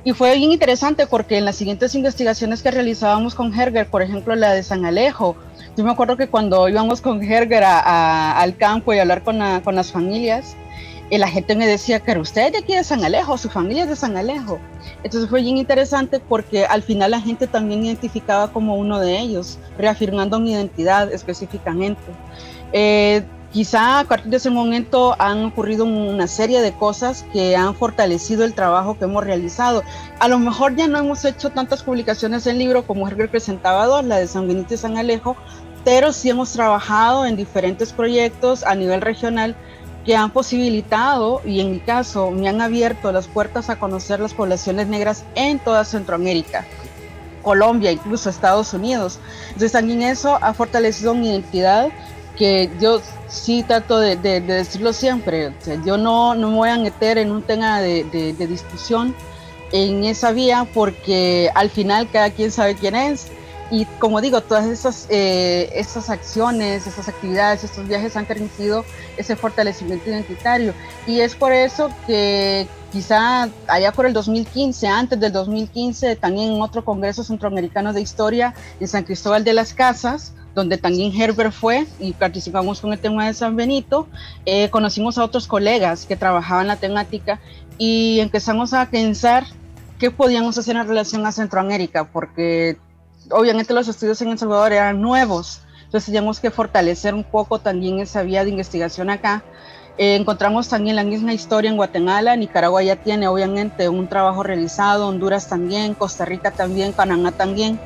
[0.06, 4.34] Y fue bien interesante porque en las siguientes investigaciones que realizábamos con Herger, por ejemplo
[4.36, 5.36] la de San Alejo,
[5.76, 9.76] yo me acuerdo que cuando íbamos con Herger al campo y a hablar con, con
[9.76, 10.56] las familias,
[11.10, 13.84] y la gente me decía, pero usted es de aquí de San Alejo, su familia
[13.84, 14.60] es de San Alejo.
[15.04, 19.58] Entonces fue bien interesante porque al final la gente también identificaba como uno de ellos,
[19.78, 22.02] reafirmando mi identidad específicamente.
[22.74, 27.74] Eh, quizá a partir de ese momento han ocurrido una serie de cosas que han
[27.74, 29.84] fortalecido el trabajo que hemos realizado.
[30.20, 34.04] A lo mejor ya no hemos hecho tantas publicaciones en libro como Herbert presentaba dos,
[34.04, 35.38] la de San Benito y San Alejo,
[35.86, 39.56] pero sí hemos trabajado en diferentes proyectos a nivel regional
[40.08, 44.34] que han posibilitado y en mi caso me han abierto las puertas a conocer las
[44.34, 46.65] poblaciones negras en toda Centroamérica,
[47.43, 49.20] Colombia, incluso Estados Unidos.
[49.48, 51.89] Entonces también eso ha fortalecido mi identidad
[52.38, 55.52] que yo sí trato de, decirlo siempre,
[55.86, 59.13] yo no, no me voy a meter en un tema de, de discusión
[59.74, 63.28] en esa vía porque al final cada quien sabe quién es
[63.69, 68.86] y como digo, todas esas, eh, esas acciones, esas actividades, estos viajes han permitido
[69.17, 70.73] ese fortalecimiento identitario.
[71.06, 76.62] Y es por eso que quizá allá por el 2015, antes del 2015, también en
[76.62, 81.86] otro Congreso Centroamericano de Historia en San Cristóbal de las Casas, donde también Herbert fue
[81.99, 84.08] y participamos con el tema de San Benito,
[84.45, 87.39] eh, conocimos a otros colegas que trabajaban la temática
[87.77, 89.45] y empezamos a pensar
[89.99, 92.77] qué podíamos hacer en relación a Centroamérica, porque
[93.32, 98.00] obviamente los estudios en El Salvador eran nuevos, entonces teníamos que fortalecer un poco también
[98.00, 99.44] esa vía de investigación acá.
[99.98, 105.08] Eh, encontramos también la misma historia en Guatemala, Nicaragua ya tiene obviamente un trabajo realizado,
[105.08, 107.80] Honduras también, Costa Rica también, Panamá también,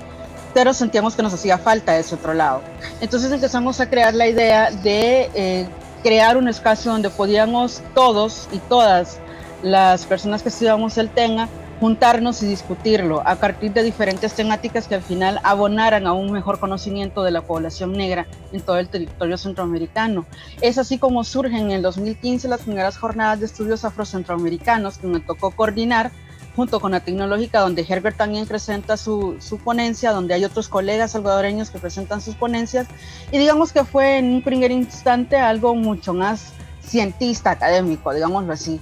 [0.54, 2.62] pero sentíamos que nos hacía falta ese otro lado.
[3.00, 5.68] Entonces empezamos a crear la idea de eh,
[6.04, 9.20] crear un espacio donde podíamos todos y todas
[9.64, 11.48] las personas que estudiamos el tema
[11.82, 16.60] juntarnos y discutirlo a partir de diferentes temáticas que al final abonaran a un mejor
[16.60, 20.28] conocimiento de la población negra en todo el territorio centroamericano.
[20.62, 25.22] Es así como surgen en el 2015 las primeras jornadas de estudios afrocentroamericanos que me
[25.22, 26.12] tocó coordinar
[26.56, 31.14] junto con la tecnológica, donde Herbert también presenta su, su, ponencia, donde hay otros colegas
[31.14, 32.86] salvadoreños que presentan sus ponencias,
[33.32, 38.80] y digamos que fue en un primer instante algo mucho más cientista, académico, digámoslo así.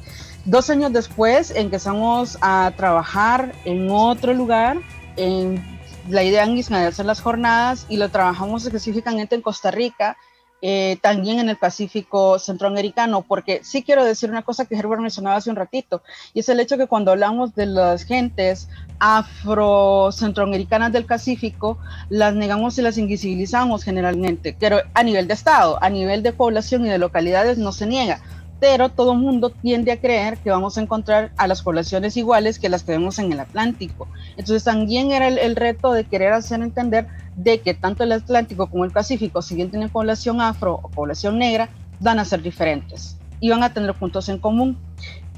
[0.49, 4.79] Dos años después empezamos a trabajar en otro lugar,
[5.15, 5.63] en
[6.09, 10.17] la idea de hacer las jornadas y lo trabajamos específicamente en Costa Rica
[10.63, 15.35] eh, también en el Pacífico centroamericano, porque sí quiero decir una cosa que Herbert mencionaba
[15.35, 16.01] hace un ratito,
[16.33, 18.67] y es el hecho que cuando hablamos de las gentes
[18.99, 21.77] afro-centroamericanas del Pacífico,
[22.09, 26.85] las negamos y las invisibilizamos generalmente, pero a nivel de Estado, a nivel de población
[26.85, 28.19] y de localidades no se niega
[28.59, 32.59] pero todo el mundo tiende a creer que vamos a encontrar a las poblaciones iguales
[32.59, 34.07] que las que vemos en el Atlántico.
[34.31, 38.85] Entonces también era el, reto de querer hacer entender de que tanto el Atlántico como
[38.85, 41.69] el Pacífico, si bien tienen población afro o población negra,
[41.99, 44.77] van a ser diferentes y van a tener puntos en común.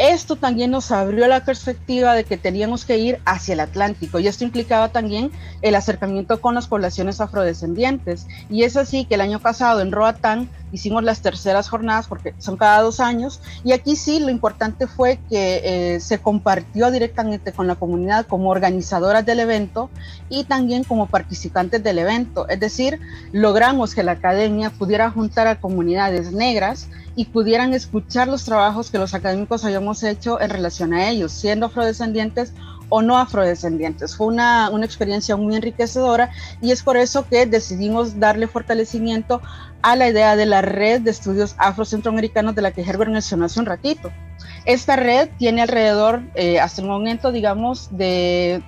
[0.01, 4.25] Esto también nos abrió la perspectiva de que teníamos que ir hacia el Atlántico y
[4.25, 8.25] esto implicaba también el acercamiento con las poblaciones afrodescendientes.
[8.49, 12.57] Y es así que el año pasado en Roatán hicimos las terceras jornadas porque son
[12.57, 17.67] cada dos años y aquí sí lo importante fue que eh, se compartió directamente con
[17.67, 19.91] la comunidad como organizadoras del evento
[20.29, 22.49] y también como participantes del evento.
[22.49, 22.99] Es decir,
[23.33, 26.87] logramos que la academia pudiera juntar a comunidades negras
[27.21, 31.67] y pudieran escuchar los trabajos que los académicos hayamos hecho en relación a ellos, siendo
[31.67, 32.51] afrodescendientes
[32.89, 34.15] o no afrodescendientes.
[34.15, 36.31] Fue una, una, experiencia muy enriquecedora
[36.63, 39.39] y es por eso que decidimos darle fortalecimiento
[39.83, 43.59] a la idea de la red de estudios afrocentroamericanos de la que Herbert mencionó hace
[43.59, 44.09] un ratito.
[44.65, 48.63] Esta red tiene alrededor, eh, hasta el momento, digamos, de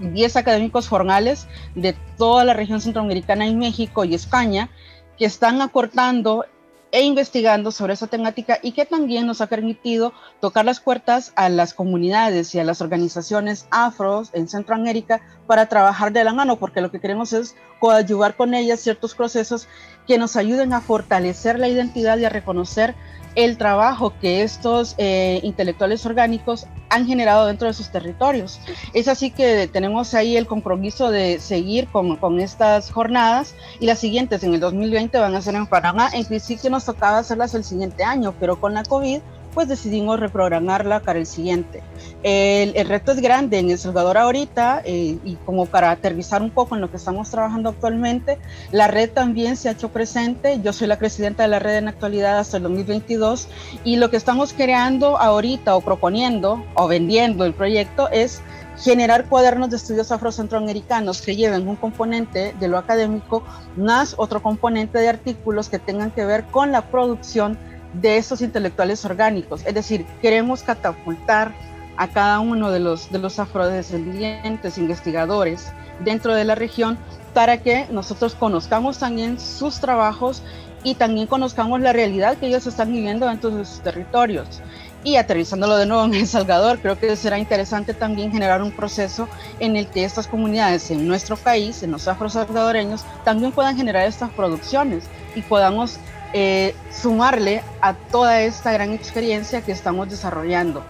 [0.00, 4.68] 10 académicos formales de toda la región centroamericana y México y España
[5.16, 6.44] que están acortando
[6.90, 11.48] e investigando sobre esa temática y que también nos ha permitido tocar las puertas a
[11.48, 16.80] las comunidades y a las organizaciones afros en Centroamérica para trabajar de la mano, porque
[16.80, 19.68] lo que queremos es coadyuvar con ellas ciertos procesos
[20.06, 22.94] que nos ayuden a fortalecer la identidad y a reconocer
[23.38, 28.58] el trabajo que estos eh, intelectuales orgánicos han generado dentro de sus territorios.
[28.94, 34.00] Es así que tenemos ahí el compromiso de seguir con, con estas jornadas y las
[34.00, 36.10] siguientes en el 2020 van a ser en Panamá.
[36.12, 39.20] En principio nos tocaba hacerlas el siguiente año, pero con la COVID
[39.54, 41.82] pues decidimos reprogramarla para el siguiente.
[42.22, 46.50] El, el reto es grande en El Salvador ahorita eh, y como para aterrizar un
[46.50, 48.38] poco en lo que estamos trabajando actualmente,
[48.72, 50.60] la red también se ha hecho presente.
[50.62, 53.48] Yo soy la presidenta de la red en actualidad hasta el 2022
[53.84, 58.40] y lo que estamos creando ahorita o proponiendo o vendiendo el proyecto es
[58.78, 63.42] generar cuadernos de estudios afrocentroamericanos que lleven un componente de lo académico
[63.76, 67.58] más otro componente de artículos que tengan que ver con la producción
[67.94, 69.64] de estos intelectuales orgánicos.
[69.66, 71.52] Es decir, queremos catapultar
[71.96, 75.72] a cada uno de los, de los afrodescendientes investigadores
[76.04, 76.96] dentro de la región
[77.34, 80.42] para que nosotros conozcamos también sus trabajos
[80.84, 84.60] y también conozcamos la realidad que ellos están viviendo dentro de sus territorios.
[85.04, 89.28] Y aterrizándolo de nuevo en El Salvador, creo que será interesante también generar un proceso
[89.60, 94.30] en el que estas comunidades en nuestro país, en los afro-salvadoreños, también puedan generar estas
[94.30, 95.98] producciones y podamos
[96.34, 100.84] eh, sumarle a toda esta gran experiencia que estamos desarrollando.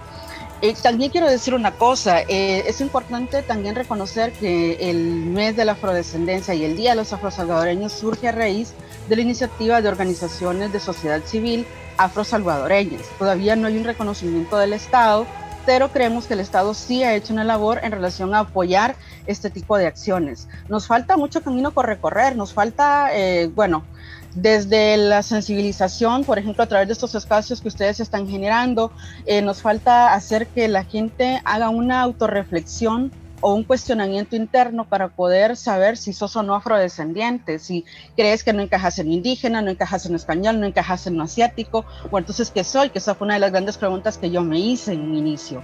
[0.60, 5.64] Eh, también quiero decir una cosa, eh, es importante también reconocer que el mes de
[5.64, 8.72] la afrodescendencia y el Día de los Afrosalvadoreños surge a raíz
[9.08, 11.64] de la iniciativa de organizaciones de sociedad civil
[11.96, 13.02] afrosalvadoreñas.
[13.20, 15.24] Todavía no hay un reconocimiento del Estado,
[15.64, 18.96] pero creemos que el Estado sí ha hecho una labor en relación a apoyar
[19.28, 20.48] este tipo de acciones.
[20.68, 23.10] Nos falta mucho camino por recorrer, nos falta,
[23.54, 23.84] bueno,
[24.34, 28.92] desde la sensibilización, por ejemplo, a través de estos espacios que ustedes están generando,
[29.26, 35.08] eh, nos falta hacer que la gente haga una autorreflexión o un cuestionamiento interno para
[35.08, 37.84] poder saber si sos o no afrodescendiente, si
[38.16, 42.18] crees que no encajas en indígena, no encajas en español, no encajas en asiático, o
[42.18, 44.92] entonces qué soy, que esa fue una de las grandes preguntas que yo me hice
[44.92, 45.62] en mi inicio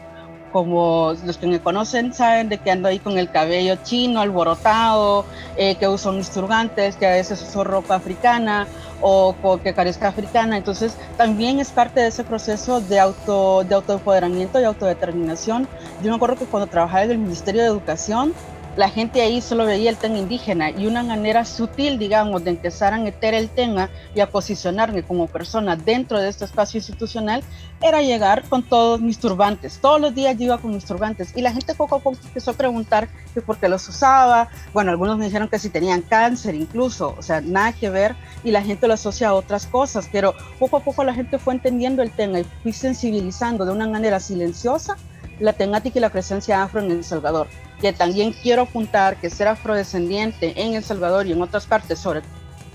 [0.54, 5.26] como los que me conocen saben de que ando ahí con el cabello chino, alborotado,
[5.56, 8.68] eh, que uso mis turbantes, que a veces uso ropa africana
[9.00, 10.56] o, que carezca africana.
[10.56, 15.66] Entonces también es parte de ese proceso de, auto, de autoempoderamiento y autodeterminación.
[16.00, 18.32] Yo me acuerdo que cuando trabajaba en el Ministerio de Educación,
[18.76, 22.92] la gente ahí solo veía el tema indígena y una manera sutil, digamos, de empezar
[22.92, 27.42] a meter el tema y a posicionarme como persona dentro de este espacio institucional
[27.80, 29.78] era llegar con todos mis turbantes.
[29.80, 32.50] Todos los días yo iba con mis turbantes y la gente poco a poco empezó
[32.50, 34.48] a preguntar que por qué los usaba.
[34.72, 38.50] Bueno, algunos me dijeron que si tenían cáncer incluso, o sea, nada que ver y
[38.50, 42.02] la gente lo asocia a otras cosas, pero poco a poco la gente fue entendiendo
[42.02, 44.96] el tema y fui sensibilizando de una manera silenciosa
[45.40, 47.48] la temática y la presencia afro en El Salvador
[47.80, 52.22] que también quiero apuntar que ser afrodescendiente en El Salvador y en otras partes, sobre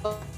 [0.03, 0.29] todo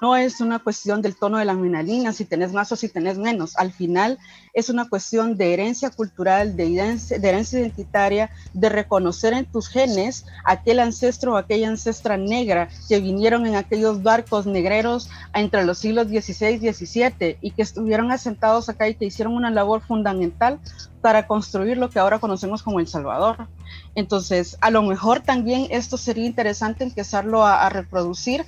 [0.00, 3.18] No es una cuestión del tono de la minalina, si tenés más o si tenés
[3.18, 3.56] menos.
[3.56, 4.18] Al final
[4.54, 9.68] es una cuestión de herencia cultural, de herencia, de herencia identitaria, de reconocer en tus
[9.68, 15.78] genes aquel ancestro o aquella ancestra negra que vinieron en aquellos barcos negreros entre los
[15.78, 20.58] siglos XVI y XVII y que estuvieron asentados acá y que hicieron una labor fundamental
[21.00, 23.48] para construir lo que ahora conocemos como El Salvador.
[23.94, 28.44] Entonces, a lo mejor también esto sería interesante empezarlo a, reproducir,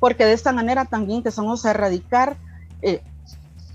[0.00, 2.36] porque de esta manera también empezamos a erradicar
[2.82, 3.00] eh,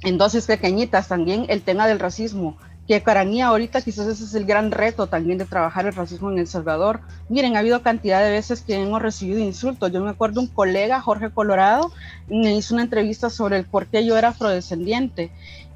[0.02, 2.58] en dosis pequeñitas también el tema del racismo,
[2.88, 6.32] que para mí ahorita quizás ese es el gran reto también de trabajar el racismo
[6.32, 7.02] en El Salvador.
[7.28, 9.92] Miren, ha habido cantidad de veces que hemos recibido insultos.
[9.92, 11.92] Yo me acuerdo un colega, Jorge Colorado,
[12.28, 15.32] me hizo una entrevista sobre el por qué yo era afrodescendiente.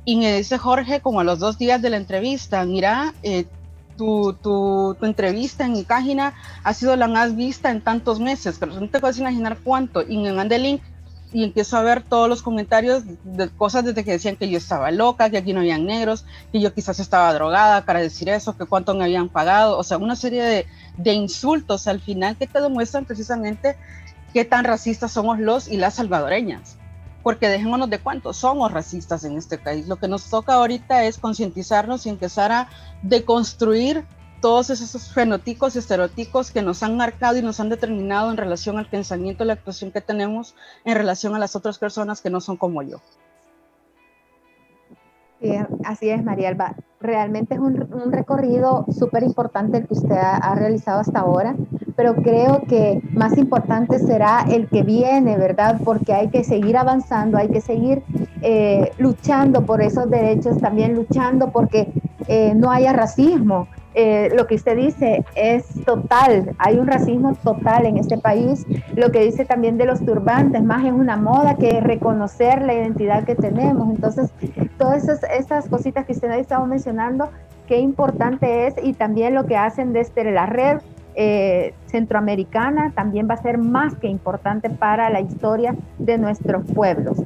[0.05, 3.45] Y me dice Jorge, como a los dos días de la entrevista, mira, eh,
[3.97, 6.33] tu, tu, tu, entrevista en mi página
[6.63, 10.01] ha sido la más vista en tantos meses, pero no te puedes imaginar cuánto.
[10.01, 10.81] Y me manda el link
[11.33, 14.91] y empiezo a ver todos los comentarios de cosas desde que decían que yo estaba
[14.91, 18.65] loca, que aquí no habían negros, que yo quizás estaba drogada para decir eso, que
[18.65, 20.67] cuánto me habían pagado, o sea, una serie de,
[20.97, 23.75] de insultos al final que te demuestran precisamente
[24.31, 26.77] qué tan racistas somos los y las salvadoreñas.
[27.23, 29.87] Porque dejémonos de cuánto somos racistas en este país.
[29.87, 32.69] Lo que nos toca ahorita es concientizarnos y empezar a
[33.01, 34.05] deconstruir
[34.43, 38.89] todos esos fenotipos estereotipos que nos han marcado y nos han determinado en relación al
[38.89, 40.53] pensamiento la actuación que tenemos
[40.83, 42.99] en relación a las otras personas que no son como yo.
[45.85, 46.75] así es, María Alba.
[47.03, 51.53] Realmente es un, un recorrido súper importante el que usted ha, realizado hasta ahora,
[51.97, 55.81] pero creo que más importante será el que viene, ¿verdad?
[55.83, 58.03] Porque hay que seguir avanzando, hay que seguir
[58.41, 61.91] eh, luchando por esos derechos, también luchando porque
[62.29, 67.85] eh, no haya racismo, eh, lo que usted dice es total, hay un racismo total
[67.85, 68.65] en este país.
[68.95, 73.23] Lo que dice también de los turbantes, más es una moda que reconocer la identidad
[73.23, 73.89] que tenemos.
[73.89, 74.31] Entonces,
[74.77, 77.29] todas esas, cositas que usted ha estado mencionando,
[77.67, 80.79] qué importante es y también lo que hacen desde la red
[81.15, 87.17] eh, centroamericana también va a ser más que importante para la historia de nuestros pueblos.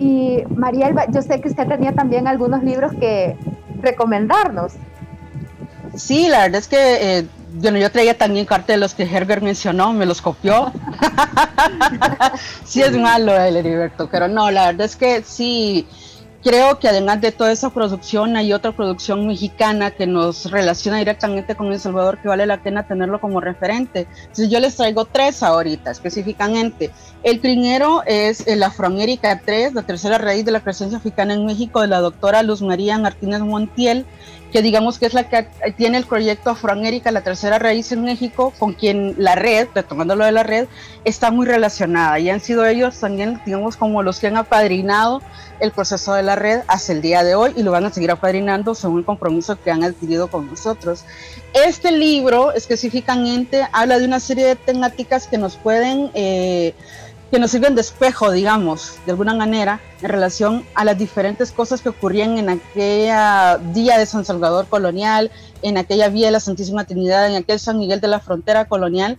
[0.00, 3.36] Y María yo sé que usted tenía también algunos libros que
[3.80, 4.74] recomendarnos.
[5.96, 7.26] Sí, la verdad es que eh,
[7.60, 10.72] yo traía también parte de los que Herbert mencionó, me los copió.
[12.64, 15.86] sí es malo el Heriberto, pero no, la verdad es que sí,
[16.42, 21.54] creo que además de toda esa producción hay otra producción mexicana que nos relaciona directamente
[21.54, 24.06] con El Salvador que vale la pena tenerlo como referente.
[24.20, 26.90] Entonces yo les traigo tres ahorita específicamente.
[27.22, 31.80] El primero es el Afroamérica 3, la tercera raíz de la presencia africana en México
[31.80, 34.06] de la doctora Luz María Martínez Montiel
[34.50, 35.46] que digamos que es la que
[35.76, 40.24] tiene el proyecto Afroamérica, la tercera raíz en México, con quien la red, retomando lo
[40.24, 40.66] de la red,
[41.04, 45.22] está muy relacionada y han sido ellos también, digamos, como los que han apadrinado
[45.60, 48.10] el proceso de la red hasta el día de hoy y lo van a seguir
[48.10, 51.04] apadrinando según el compromiso que han adquirido con nosotros.
[51.52, 56.10] Este libro específicamente habla de una serie de temáticas que nos pueden...
[56.14, 56.74] Eh,
[57.30, 61.80] que nos sirven de espejo, digamos, de alguna manera, en relación a las diferentes cosas
[61.80, 65.30] que ocurrían en aquella día de San Salvador colonial,
[65.62, 69.16] en aquella vía de la Santísima Trinidad, en aquel San Miguel de la Frontera colonial,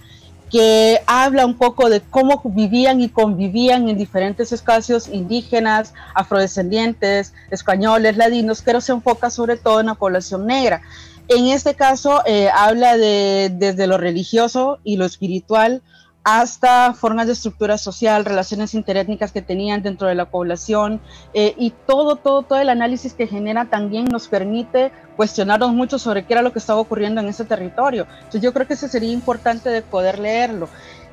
[0.51, 8.17] que habla un poco de cómo vivían y convivían en diferentes espacios indígenas, afrodescendientes, españoles,
[8.17, 10.81] ladinos, pero se enfoca sobre todo en la población negra.
[11.29, 15.81] En este caso eh, habla de desde lo religioso y lo espiritual,
[16.23, 21.01] hasta formas de estructura social, relaciones interétnicas que tenían dentro de la población
[21.33, 26.25] eh, y todo, todo, todo el análisis que genera también nos permite cuestionarnos mucho sobre
[26.25, 28.05] qué era lo que estaba ocurriendo en ese territorio.
[28.17, 30.69] Entonces yo creo que eso sería importante de poder leerlo.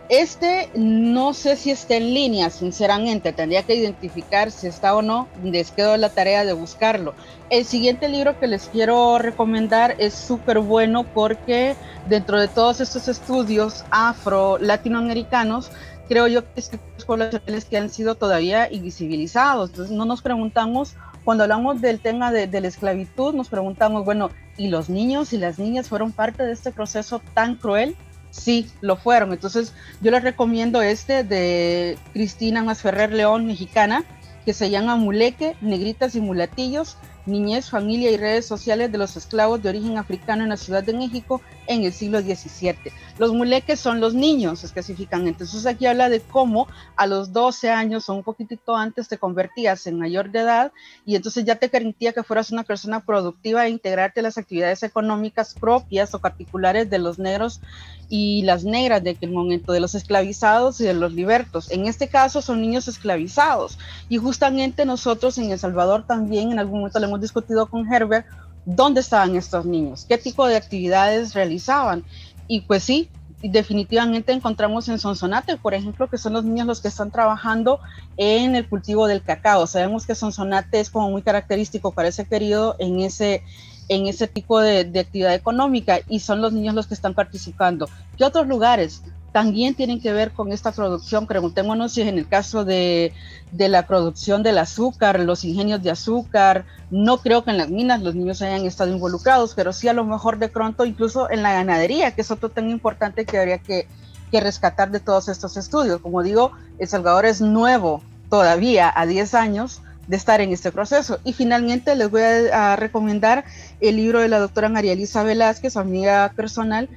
[0.08, 5.28] Este no sé si está en línea, sinceramente, tendría que identificar si está o no,
[5.44, 7.14] les quedo la tarea de buscarlo.
[7.50, 11.76] El siguiente libro que les quiero recomendar es súper bueno porque
[12.08, 15.70] dentro de todos estos estudios afro-latinoamericanos,
[16.08, 16.70] creo yo que es
[17.06, 19.68] poblaciones que han sido todavía invisibilizados.
[19.70, 24.30] Entonces no nos preguntamos, cuando hablamos del tema de, de la esclavitud, nos preguntamos, bueno,
[24.56, 27.94] ¿y los niños y las niñas fueron parte de este proceso tan cruel?
[28.30, 29.32] Sí, lo fueron.
[29.32, 34.04] Entonces, yo les recomiendo este de Cristina Masferrer León, mexicana,
[34.44, 39.62] que se llama Muleque, Negritas y Mulatillos, Niñez, Familia y Redes Sociales de los Esclavos
[39.62, 42.92] de Origen Africano en la Ciudad de México en el siglo XVII.
[43.18, 45.44] Los muleques son los niños específicamente.
[45.44, 46.66] Entonces aquí habla de cómo
[46.96, 50.72] a los 12 años o un poquitito antes te convertías en mayor de edad
[51.04, 54.82] y entonces ya te permitía que fueras una persona productiva e integrarte a las actividades
[54.82, 57.60] económicas propias o particulares de los negros
[58.08, 61.70] y las negras de aquel momento, de los esclavizados y de los libertos.
[61.70, 63.78] En este caso son niños esclavizados.
[64.08, 68.26] Y justamente nosotros en El Salvador también en algún momento lo hemos discutido con Herbert,
[68.68, 72.04] dónde estaban estos niños, qué tipo de actividades realizaban.
[72.46, 73.08] Y pues sí,
[73.42, 77.80] definitivamente encontramos en Sonsonate, por ejemplo, que son los niños los que están trabajando
[78.18, 79.66] en el cultivo del cacao.
[79.66, 83.42] Sabemos que Sonsonate es como muy característico para ese periodo en ese,
[83.88, 87.88] en ese tipo de, de actividad económica y son los niños los que están participando.
[88.18, 89.02] ¿Qué otros lugares?
[89.32, 91.26] También tienen que ver con esta producción.
[91.26, 93.12] Preguntémonos si en el caso de,
[93.52, 98.02] de, la producción del azúcar, los ingenios de azúcar, no creo que en las minas
[98.02, 101.52] los niños hayan estado involucrados, pero sí a lo mejor de pronto incluso en la
[101.52, 103.86] ganadería, que es otro tan importante que habría que,
[104.30, 106.00] que rescatar de todos estos estudios.
[106.00, 111.20] Como digo, El Salvador es nuevo todavía a 10 años de estar en este proceso.
[111.22, 113.44] Y finalmente les voy a, recomendar
[113.80, 116.88] el libro de la doctora María Elisa Velázquez, amiga personal,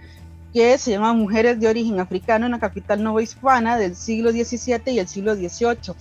[0.53, 4.99] que se llama Mujeres de origen africano en la capital novohispana del siglo XVII y
[4.99, 5.95] el siglo XVIII.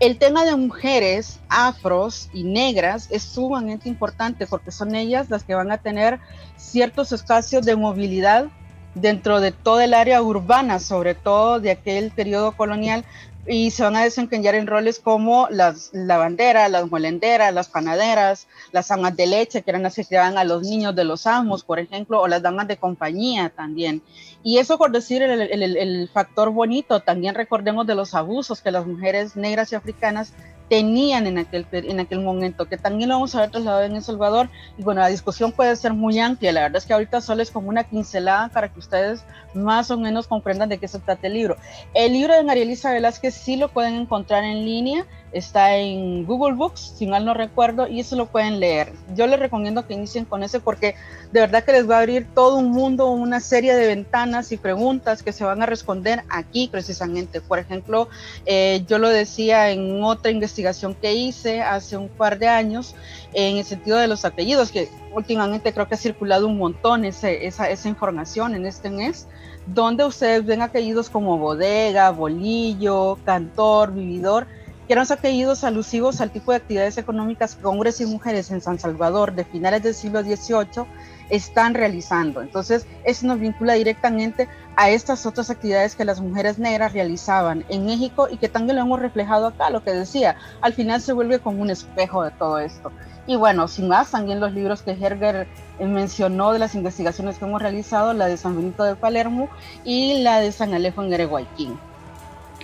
[0.00, 5.54] El tema de mujeres afros y negras es sumamente importante porque son ellas las que
[5.54, 6.18] van a tener
[6.56, 8.46] ciertos espacios de movilidad
[8.94, 13.04] dentro de todo el área urbana, sobre todo de aquel periodo colonial,
[13.46, 18.90] y se van a desempeñar en roles como las lavanderas, las molenderas, las panaderas, las
[18.90, 21.78] amas de leche, que eran las que llevaban a los niños de los amos, por
[21.78, 24.02] ejemplo, o las damas de compañía también.
[24.42, 28.70] Y eso por decir el, el, el factor bonito, también recordemos de los abusos que
[28.70, 30.32] las mujeres negras y africanas
[30.70, 34.02] tenían en aquel, en aquel momento, que también lo vamos a ver trasladado en El
[34.04, 34.48] Salvador.
[34.78, 36.52] Y bueno, la discusión puede ser muy amplia.
[36.52, 39.98] La verdad es que ahorita solo es como una pincelada para que ustedes más o
[39.98, 41.56] menos comprendan de qué se trata el libro.
[41.92, 46.54] El libro de María Elisa Velázquez sí lo pueden encontrar en línea está en Google
[46.54, 48.92] Books, si mal no recuerdo, y eso lo pueden leer.
[49.14, 50.96] Yo les recomiendo que inicien con ese porque
[51.32, 54.56] de verdad que les va a abrir todo un mundo, una serie de ventanas y
[54.56, 57.40] preguntas que se van a responder aquí precisamente.
[57.40, 58.08] Por ejemplo,
[58.46, 62.94] eh, yo lo decía en otra investigación que hice hace un par de años,
[63.32, 67.46] en el sentido de los apellidos, que últimamente creo que ha circulado un montón ese,
[67.46, 69.28] esa, esa información en este mes,
[69.66, 74.46] donde ustedes ven apellidos como bodega, bolillo, cantor, vividor,
[74.90, 78.80] que eran apellidos alusivos al tipo de actividades económicas que hombres y mujeres en San
[78.80, 80.84] Salvador de finales del siglo XVIII
[81.28, 82.42] están realizando.
[82.42, 87.86] Entonces, eso nos vincula directamente a estas otras actividades que las mujeres negras realizaban en
[87.86, 91.38] México y que también lo hemos reflejado acá, lo que decía, al final se vuelve
[91.38, 92.90] como un espejo de todo esto.
[93.28, 95.46] Y bueno, sin más, también los libros que Herger
[95.78, 99.50] mencionó de las investigaciones que hemos realizado, la de San Benito de Palermo
[99.84, 101.89] y la de San Alejo en Ereguayquín.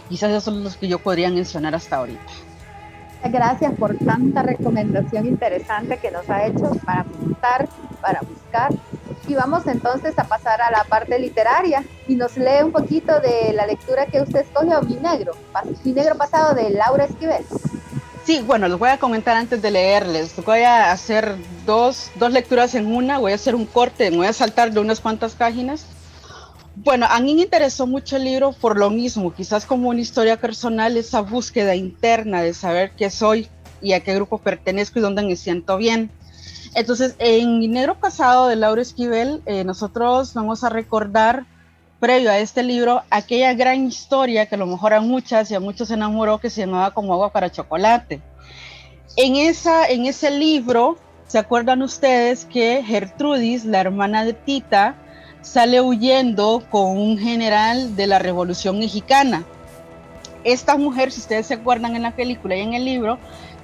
[0.09, 2.33] Quizás esos son los que yo podría mencionar hasta ahorita.
[3.25, 7.69] Gracias por tanta recomendación interesante que nos ha hecho para apuntar,
[8.01, 8.73] para buscar.
[9.27, 13.53] Y vamos entonces a pasar a la parte literaria y nos lee un poquito de
[13.53, 15.33] la lectura que usted escogió, Mi Negro,
[15.83, 17.45] Mi Negro Pasado de Laura Esquivel.
[18.25, 20.35] Sí, bueno, les voy a comentar antes de leerles.
[20.45, 24.27] Voy a hacer dos, dos lecturas en una, voy a hacer un corte, me voy
[24.27, 25.87] a saltar de unas cuantas páginas
[26.77, 30.39] bueno, a mí me interesó mucho el libro por lo mismo, quizás como una historia
[30.39, 33.49] personal, esa búsqueda interna de saber qué soy
[33.81, 36.11] y a qué grupo pertenezco y dónde me siento bien.
[36.75, 41.47] Entonces, en Mi Negro Pasado de Laura Esquivel, eh, nosotros vamos a recordar,
[41.99, 45.61] previo a este libro, aquella gran historia que a lo mejor a muchas y a
[45.61, 48.21] muchos se enamoró, que se llamaba Como Agua para Chocolate.
[49.17, 54.97] En, esa, en ese libro, ¿se acuerdan ustedes que Gertrudis, la hermana de Tita,
[55.47, 59.45] sale huyendo con un general de la Revolución Mexicana.
[60.43, 63.19] Esta mujer, si ustedes se acuerdan en la película y en el libro,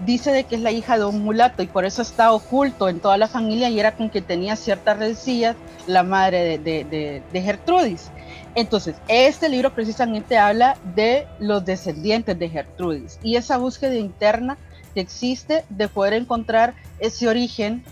[0.06, 3.00] dice de que es la hija de un mulato y por eso está oculto en
[3.00, 5.56] toda la familia y era con quien tenía ciertas rencillas
[5.88, 8.10] la madre de, de Gertrudis.
[8.54, 14.56] Entonces, este libro precisamente habla de los descendientes de Gertrudis y esa búsqueda interna
[14.94, 17.84] que existe de poder encontrar ese origen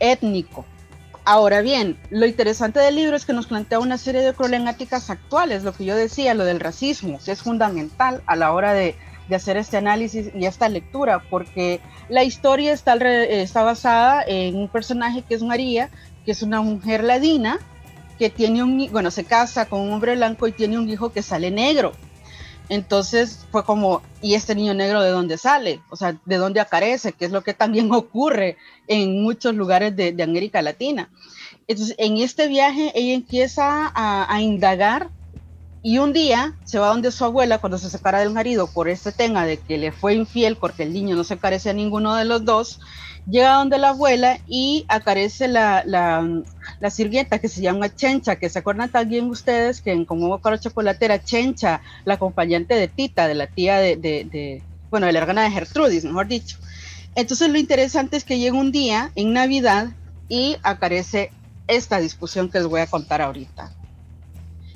[0.00, 0.64] étnico
[1.28, 5.64] Ahora bien, lo interesante del libro es que nos plantea una serie de problemáticas actuales,
[5.64, 8.94] lo que yo decía, lo del racismo, que es fundamental a la hora de,
[9.34, 15.22] hacer este análisis y esta lectura, porque la historia está, está basada en un personaje
[15.22, 15.90] que es María,
[16.24, 17.58] que es una mujer ladina,
[18.20, 21.22] que tiene un, bueno, se casa con un hombre blanco y tiene un hijo que
[21.22, 21.90] sale negro.
[22.68, 25.80] Entonces fue como, ¿y este niño negro de dónde sale?
[25.90, 27.12] O sea, ¿de dónde aparece?
[27.12, 28.56] Que es lo que también ocurre
[28.88, 31.10] en muchos lugares de, América Latina.
[31.68, 35.10] Entonces, en este viaje, ella empieza a, a indagar
[35.82, 39.12] y un día se va donde su abuela cuando se separa del marido por este
[39.12, 42.24] tema de que le fue infiel porque el niño no se parece a ninguno de
[42.24, 42.80] los dos
[43.28, 48.60] llega donde la abuela y acarece la, la, sirvienta que se llama Chencha, que se
[48.60, 53.46] acuerdan también ustedes que en Como Caro Chocolatera, Chencha, la acompañante de Tita, de la
[53.48, 56.58] tía de, de, bueno, de la hermana de Gertrudis, mejor dicho.
[57.14, 59.88] Entonces lo interesante es que llega un día en Navidad
[60.28, 61.30] y acarece
[61.66, 63.72] esta discusión que les voy a contar ahorita.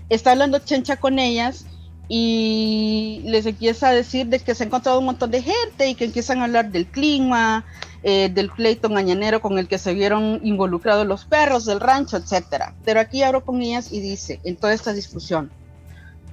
[0.09, 1.67] Está hablando Chencha con ellas
[2.09, 5.95] y les empieza a decir de que se ha encontrado un montón de gente y
[5.95, 7.65] que empiezan a hablar del clima,
[8.03, 12.75] eh, del pleito mañanero con el que se vieron involucrados los perros del rancho, etcétera.
[12.85, 15.51] Pero aquí abro con ellas y dice, en toda esta discusión,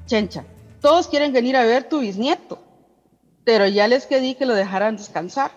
[0.06, 0.46] Chencha,
[0.82, 2.60] todos quieren venir a ver tu bisnieto,
[3.44, 5.52] pero ya les pedí que lo dejaran descansar.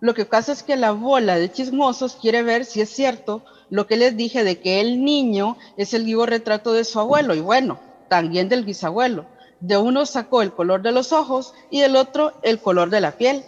[0.00, 3.86] Lo que pasa es que la bola de chismosos quiere ver si es cierto lo
[3.86, 7.40] que les dije de que el niño es el vivo retrato de su abuelo y
[7.40, 9.26] bueno, también del bisabuelo.
[9.60, 13.12] De uno sacó el color de los ojos y del otro el color de la
[13.12, 13.42] piel.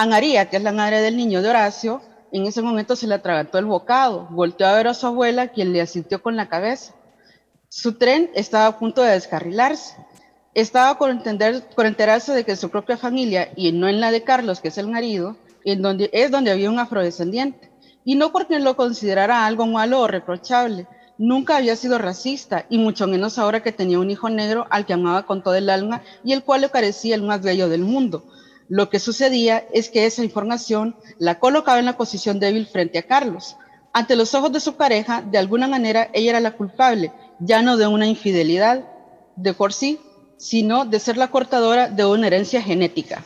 [0.00, 3.16] A María, que es la madre del niño de Horacio, en ese momento se le
[3.16, 6.94] atragantó el bocado, volteó a ver a su abuela, quien le asintió con la cabeza.
[7.68, 9.96] Su tren estaba a punto de descarrilarse.
[10.54, 14.68] Estaba por, enterarse de que su propia familia, y no en la de Carlos, que
[14.68, 17.68] es el marido, en donde, es donde había un afrodescendiente.
[18.04, 20.86] Y no porque lo considerara algo malo o reprochable,
[21.18, 24.92] nunca había sido racista, y mucho menos ahora que tenía un hijo negro al que
[24.92, 28.22] amaba con todo el alma y el cual le parecía el más bello del mundo
[28.68, 33.02] lo que sucedía es que esa información la colocaba en la posición débil frente a
[33.02, 33.56] Carlos.
[33.92, 37.76] Ante los ojos de su pareja, de alguna manera ella era la culpable, ya no
[37.76, 38.84] de una infidelidad
[39.36, 39.98] de por sí,
[40.36, 43.22] sino de ser la cortadora de una herencia genética.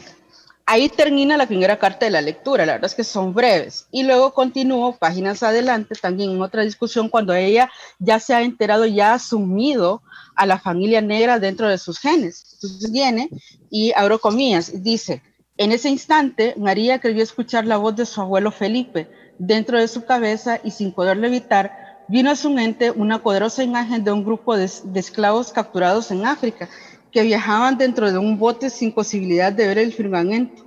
[0.65, 3.87] Ahí termina la primera carta de la lectura, la verdad es que son breves.
[3.91, 8.87] Y luego continúo páginas adelante también en otra discusión cuando ella ya se ha enterado,
[8.87, 10.03] ya ha asumido
[10.37, 12.45] a la familia negra dentro de sus genes.
[12.55, 13.29] Entonces viene
[13.71, 15.21] y abro comillas, dice,
[15.59, 20.05] en ese instante, María creyó escuchar la voz de su abuelo Felipe dentro de su
[20.05, 24.57] cabeza y sin poderlo evitar, vino a su mente una poderosa imagen de un grupo
[24.57, 26.69] de, esclavos capturados en África
[27.11, 30.65] que viajaban dentro de un bote sin posibilidad de ver el firmamento,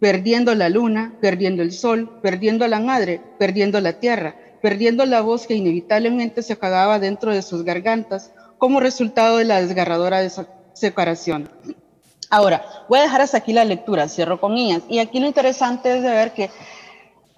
[0.00, 5.46] perdiendo la luna, perdiendo el sol, perdiendo la madre, perdiendo la tierra, perdiendo la voz
[5.46, 10.26] que inevitablemente se acababa dentro de sus gargantas como resultado de la desgarradora
[10.72, 11.50] separación.
[12.32, 14.82] Ahora, voy a dejar hasta aquí la lectura, cierro con ellas.
[14.88, 16.48] Y aquí lo interesante es de ver que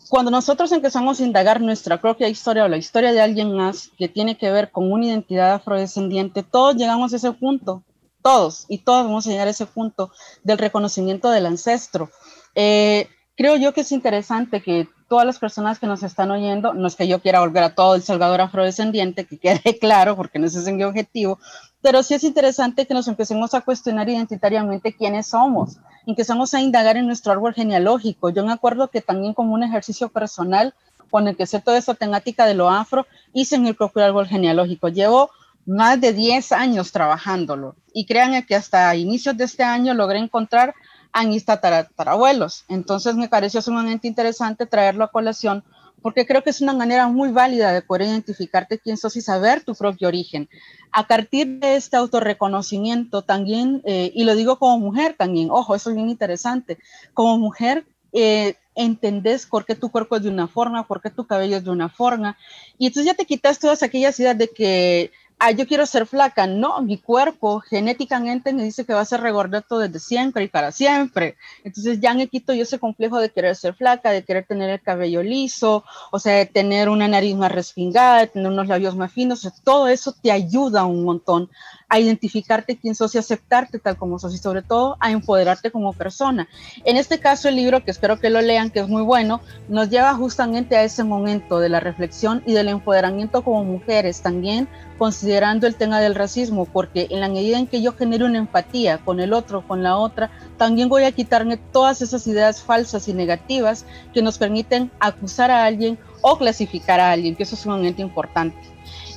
[0.08, 4.06] cuando nosotros empezamos a indagar nuestra propia historia o la historia de alguien más que
[4.06, 7.82] tiene que ver con una identidad afrodescendiente, todos llegamos a ese punto,
[8.22, 10.12] todos, y todos vamos a llegar a ese punto
[10.44, 12.08] del reconocimiento del ancestro.
[12.54, 16.86] Eh, creo yo que es interesante que todas las personas que nos están oyendo, no
[16.86, 20.46] es que yo quiera volver a todo El Salvador afrodescendiente, que quede claro, porque no
[20.46, 21.38] ese es mi objetivo,
[21.82, 25.76] pero sí es interesante que nos empecemos a cuestionar identitariamente quiénes somos,
[26.06, 28.30] y empecemos a indagar en nuestro árbol genealógico.
[28.30, 30.74] Yo me acuerdo que también como un ejercicio personal,
[31.10, 34.88] con el que sé toda esta temática de lo afro, hice mi propio árbol genealógico.
[34.88, 35.30] Llevo
[35.66, 40.74] más de 10 años trabajándolo y créanme que hasta inicios de este año logré encontrar
[41.14, 42.64] a mis tatarabuelos.
[42.68, 45.64] Entonces me pareció sumamente interesante traerlo a colación
[46.02, 49.64] porque creo que es una manera muy válida de poder identificarte quién sos y saber
[49.64, 50.50] tu propio origen.
[50.92, 55.88] A partir de este autorreconocimiento también, eh, y lo digo como mujer también, ojo, eso
[55.88, 56.76] es bien interesante,
[57.14, 61.26] como mujer eh, entendés por qué tu cuerpo es de una forma, por qué tu
[61.26, 62.36] cabello es de una forma,
[62.76, 66.46] y entonces ya te quitas todas aquellas ideas de que ah, yo quiero ser flaca.
[66.46, 70.72] No, mi cuerpo genéticamente me dice que va a ser regordito desde siempre y para
[70.72, 71.36] siempre.
[71.64, 74.80] Entonces ya me quito yo ese complejo de querer ser flaca, de querer tener el
[74.80, 79.12] cabello liso, o sea, de tener una nariz más respingada, de tener unos labios más
[79.12, 79.48] finos.
[79.62, 81.50] todo eso te ayuda un montón
[81.94, 85.92] a identificarte quién sos y aceptarte tal como sos y sobre todo a empoderarte como
[85.92, 86.48] persona.
[86.84, 89.90] En este caso el libro, que espero que lo lean, que es muy bueno, nos
[89.90, 94.66] lleva justamente a ese momento de la reflexión y del empoderamiento como mujeres también,
[94.98, 98.98] considerando el tema del racismo, porque en la medida en que yo genero una empatía
[98.98, 103.14] con el otro, con la otra, también voy a quitarme todas esas ideas falsas y
[103.14, 108.02] negativas que nos permiten acusar a alguien o clasificar a alguien, que eso es sumamente
[108.02, 108.73] importante.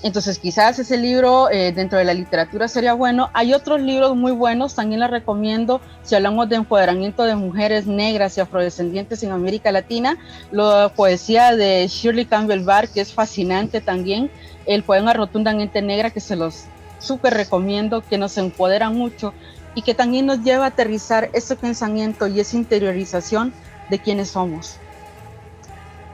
[0.08, 3.30] Entonces quizás ese libro eh, dentro de la literatura sería bueno.
[3.34, 8.38] Hay otros libros muy buenos, también les recomiendo, si hablamos de empoderamiento de mujeres negras
[8.38, 10.18] y afrodescendientes en América Latina,
[10.50, 14.32] la poesía de Shirley Campbell Barr, que es fascinante también,
[14.66, 16.68] el poema Rotundamente Negra, que se los
[17.00, 19.34] súper recomiendo, que nos empodera mucho
[19.76, 23.54] y que también nos lleva a aterrizar ese pensamiento y esa interiorización
[23.90, 24.78] de quiénes somos.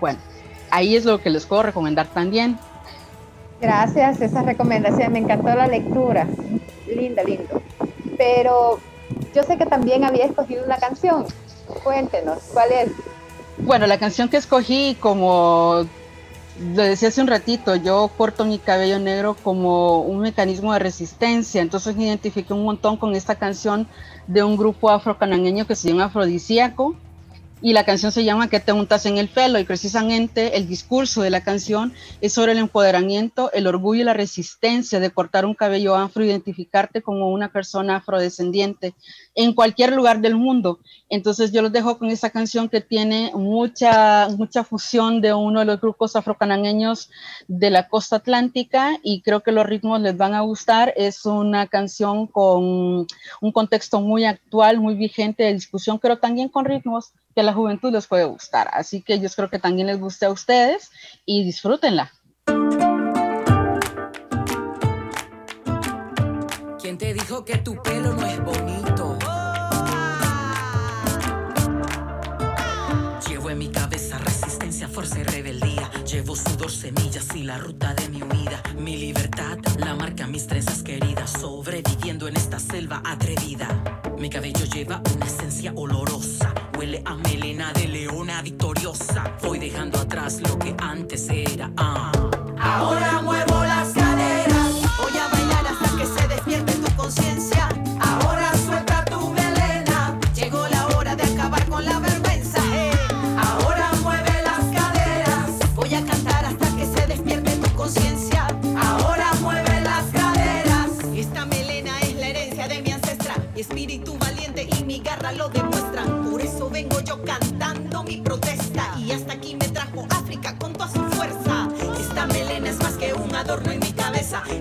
[0.02, 0.18] Bueno,
[0.72, 2.58] ahí es lo que les puedo recomendar también.
[3.62, 6.28] Gracias, esa recomendación, me encantó la lectura.
[6.88, 7.62] Linda, lindo.
[8.18, 8.80] Pero
[9.34, 11.26] yo sé que también había escogido una canción.
[11.84, 12.92] Cuéntenos, ¿cuál es?
[13.58, 15.86] Bueno, la canción que escogí, como
[16.60, 21.62] lo decía hace un ratito, yo corto mi cabello negro como un mecanismo de resistencia,
[21.62, 23.88] entonces me identifiqué un montón con esta canción
[24.28, 26.96] de un grupo afrocananeño que se llama Afrodisíaco,
[27.64, 29.58] y la canción se llama ¿Qué te untas en el pelo?
[29.58, 34.14] Y precisamente el discurso de la canción es sobre el empoderamiento, el orgullo y la
[34.14, 38.94] resistencia de cortar un cabello afro, identificarte como una persona afrodescendiente
[39.36, 40.80] en cualquier lugar del mundo.
[41.10, 45.66] Entonces yo los dejo con esta canción que tiene mucha, mucha fusión de uno de
[45.66, 47.10] los grupos afrocananeños
[47.48, 50.94] de la costa atlántica y creo que los ritmos les van a gustar.
[50.96, 53.08] Es una canción con
[53.42, 57.54] un contexto muy actual, muy vigente de discusión, pero también con ritmos que a la
[57.54, 58.70] juventud les puede gustar.
[58.74, 60.92] Así que yo espero que también les guste a ustedes
[61.26, 62.12] y disfrútenla.
[66.80, 68.93] ¿Quién te dijo que tu pelo no es bonito?
[75.06, 75.90] Fuerza rebeldía.
[76.10, 78.62] Llevo sudor, semillas y la ruta de mi huida.
[78.78, 81.32] Mi libertad la marca mis trenzas queridas.
[81.32, 83.68] Sobreviviendo en esta selva atrevida.
[84.18, 86.54] Mi cabello lleva una esencia olorosa.
[86.78, 89.36] Huele a melena de leona victoriosa.
[89.44, 91.72] Voy dejando atrás lo que antes era.
[91.78, 92.12] ah.
[92.60, 93.53] Ahora muevo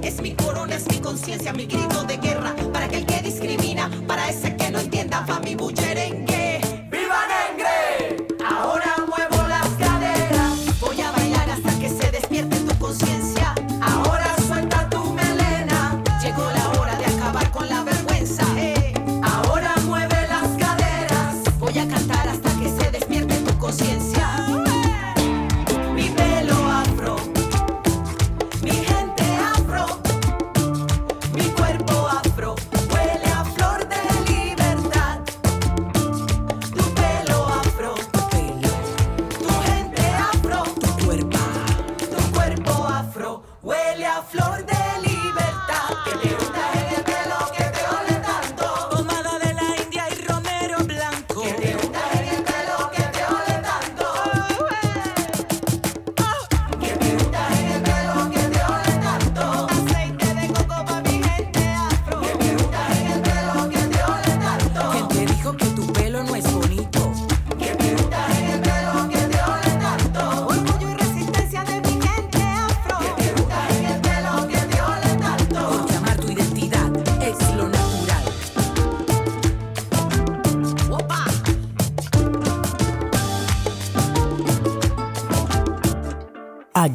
[0.00, 0.08] cabeza.
[0.08, 0.41] Es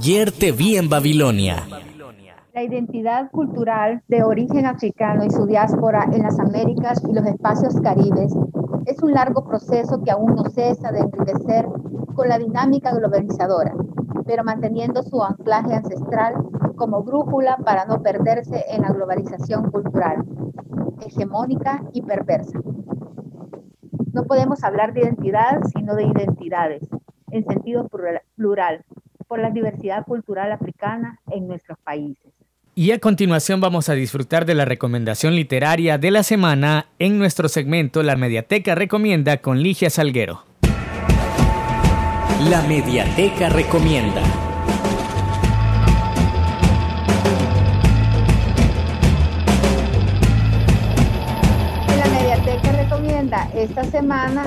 [0.08, 1.68] Ayer te vi en Babilonia.
[2.54, 7.76] La identidad cultural de origen africano y su diáspora en las Américas y los espacios
[7.82, 8.34] caribes
[8.86, 11.66] es un largo proceso que aún no cesa de enriquecer
[12.16, 13.74] con la dinámica globalizadora,
[14.26, 16.36] pero manteniendo su anclaje ancestral
[16.78, 20.24] como brújula para no perderse en la globalización cultural,
[21.02, 22.58] hegemónica y perversa.
[24.14, 26.88] No podemos hablar de identidad, sino de identidades,
[27.32, 28.86] en sentido plural, plural
[29.28, 32.34] por la diversidad cultural africana en nuestros países.
[32.76, 37.50] Y a continuación vamos a disfrutar de la recomendación literaria de la semana en nuestro
[37.50, 40.44] segmento La Mediateca Recomienda con Ligia Salguero.
[42.52, 44.22] La Mediateca Recomienda.
[53.64, 54.46] Esta semana,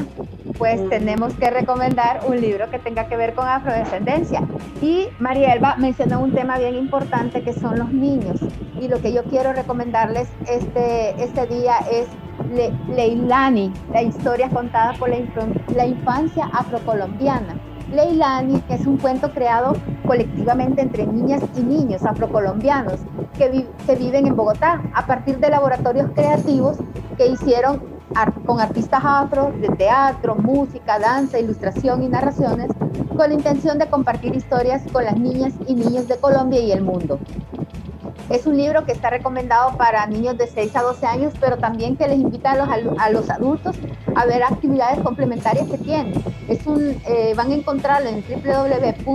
[0.58, 4.42] pues tenemos que recomendar un libro que tenga que ver con afrodescendencia.
[4.80, 8.40] Y Marielba mencionó un tema bien importante que son los niños.
[8.80, 12.06] Y lo que yo quiero recomendarles este, este día es
[12.54, 17.54] Le- Leilani, la historia contada por la, infan- la infancia afrocolombiana.
[17.92, 19.74] Leilani, que es un cuento creado
[20.06, 23.00] colectivamente entre niñas y niños afrocolombianos
[23.36, 26.78] que, vi- que viven en Bogotá a partir de laboratorios creativos
[27.18, 27.82] que hicieron
[28.44, 32.70] con artistas afro de teatro, música, danza, ilustración y narraciones,
[33.08, 36.82] con la intención de compartir historias con las niñas y niños de Colombia y el
[36.82, 37.20] mundo.
[38.28, 41.96] Es un libro que está recomendado para niños de 6 a 12 años, pero también
[41.96, 43.76] que les invita a los, a los adultos
[44.14, 46.12] a ver actividades complementarias que tienen.
[46.48, 49.10] Es un, eh, van a encontrarlo en www.cce.org,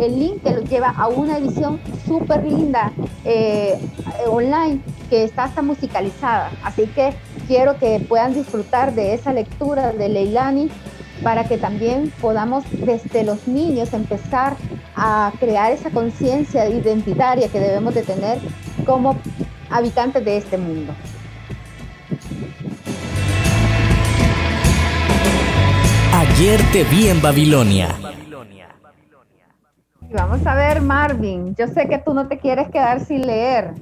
[0.00, 2.92] el link que los lleva a una edición súper linda
[3.24, 3.78] eh,
[4.26, 6.50] online que está hasta musicalizada.
[6.64, 7.14] Así que
[7.46, 10.70] quiero que puedan disfrutar de esa lectura de Leilani
[11.22, 14.56] para que también podamos desde los niños empezar
[14.96, 18.38] a crear esa conciencia identitaria que debemos de tener
[18.84, 19.16] como
[19.70, 20.94] habitantes de este mundo.
[26.14, 27.88] Ayer te vi en Babilonia.
[30.12, 31.54] Vamos a ver, Marvin.
[31.56, 33.72] Yo sé que tú no te quieres quedar sin leer.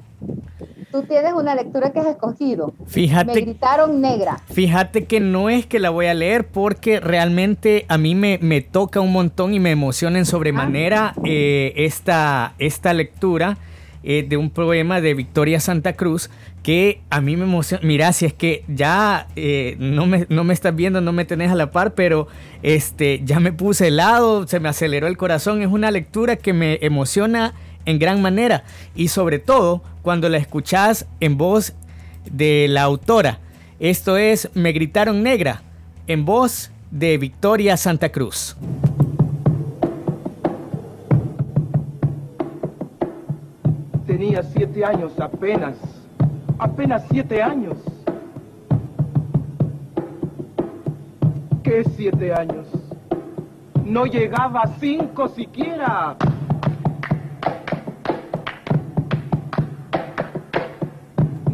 [0.91, 2.75] Tú tienes una lectura que has escogido.
[2.87, 3.35] Fíjate.
[3.35, 4.41] Me gritaron negra.
[4.53, 8.61] Fíjate que no es que la voy a leer porque realmente a mí me, me
[8.61, 11.21] toca un montón y me emociona en sobremanera ah.
[11.25, 13.59] eh, esta, esta lectura.
[14.03, 16.31] Eh, de un poema de Victoria Santa Cruz
[16.63, 17.87] que a mí me emociona.
[17.87, 21.51] Mira, si es que ya eh, no, me, no, me, estás viendo, no me tenés
[21.51, 22.27] a la par, pero
[22.63, 25.61] este, ya me puse helado, se me aceleró el corazón.
[25.61, 27.53] Es una lectura que me emociona
[27.85, 28.65] en gran manera
[28.95, 31.75] y sobre todo cuando la escuchás en voz
[32.31, 33.39] de la autora.
[33.79, 35.63] Esto es Me gritaron negra
[36.07, 38.57] en voz de Victoria Santa Cruz.
[44.07, 45.77] Tenía siete años apenas,
[46.59, 47.77] apenas siete años.
[51.63, 52.67] ¿Qué siete años?
[53.85, 56.17] No llegaba a cinco siquiera.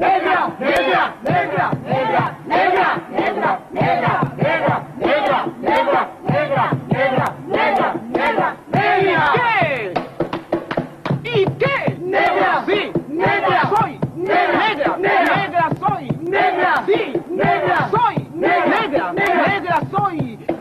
[0.00, 7.39] negra, negra, negra, negra, negra, negra, negra, negra, negra, negra, negra, negra,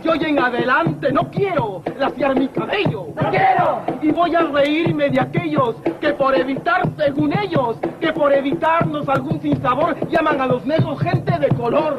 [0.03, 3.07] Yo hoy en adelante no quiero laciar mi cabello.
[3.21, 3.81] No quiero.
[4.01, 9.41] Y voy a reírme de aquellos que por evitar, según ellos, que por evitarnos algún
[9.41, 11.97] sinsabor, llaman a los negros gente de color.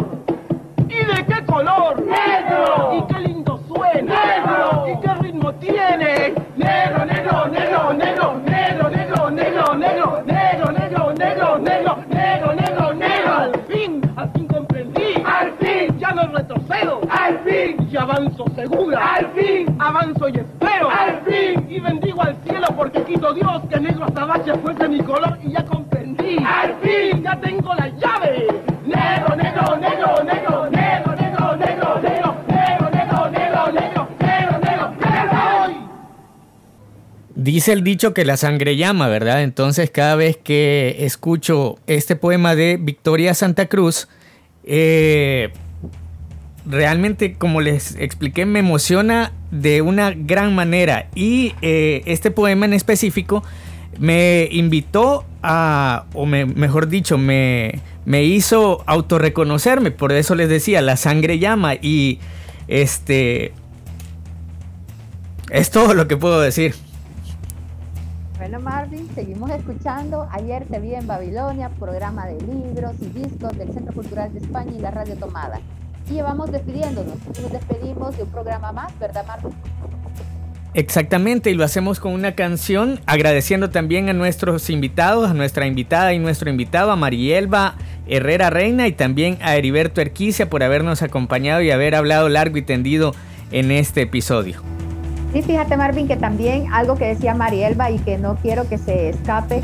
[0.89, 2.03] ¿Y de qué color?
[2.05, 2.93] ¡Negro!
[2.95, 4.15] ¿Y qué lindo suena?
[4.25, 4.87] ¡Negro!
[4.89, 6.35] ¿Y qué ritmo tiene?
[6.57, 11.59] Negro, negro, negro, negro, negro, negro, negro, negro, negro, negro, negro, negro,
[12.09, 13.33] negro, negro, negro.
[13.35, 15.23] Al fin, al fin comprendí.
[15.25, 17.01] Al fin, ya no retrocedo.
[17.09, 19.15] Al fin, avanzo segura.
[19.15, 19.77] ¡Al fin!
[19.79, 20.91] Avanzo y espero.
[20.91, 21.67] ¡Al fin!
[21.69, 25.65] Y bendigo al cielo porque quito Dios que negro azabache fuese mi color y ya
[25.65, 26.37] comprendí.
[26.45, 27.23] ¡Al fin!
[27.23, 28.47] Ya tengo la llave.
[28.87, 32.21] Negro, negro, negro, negro, negro, negro, negro, negro.
[37.43, 39.43] Dice el dicho que la sangre llama, ¿verdad?
[39.43, 44.09] Entonces cada vez que escucho este poema de Victoria Santa Cruz,
[44.63, 45.51] eh,
[46.67, 51.09] realmente, como les expliqué, me emociona de una gran manera.
[51.15, 53.43] Y eh, este poema en específico
[53.99, 60.97] me invitó a, o mejor dicho, me, me hizo autorreconocerme, por eso les decía, la
[60.97, 62.19] sangre llama y
[62.69, 63.53] este...
[65.51, 66.77] Es todo lo que puedo decir.
[68.39, 70.29] Bueno, Marvin, seguimos escuchando.
[70.31, 74.71] Ayer te vi en Babilonia, programa de libros y discos del Centro Cultural de España
[74.79, 75.61] y la Radio Tomada.
[76.11, 77.15] Y vamos despidiéndonos.
[77.41, 79.53] Nos despedimos de un programa más, ¿verdad, Marvin?
[80.73, 86.15] Exactamente, y lo hacemos con una canción, agradeciendo también a nuestros invitados, a nuestra invitada
[86.15, 87.75] y nuestro invitado, a Marielba
[88.07, 92.63] Herrera Reina y también a Heriberto Erquicia por habernos acompañado y haber hablado largo y
[92.63, 93.15] tendido
[93.51, 94.63] en este episodio.
[95.33, 99.11] Sí, fíjate Marvin que también algo que decía Marielba y que no quiero que se
[99.11, 99.63] escape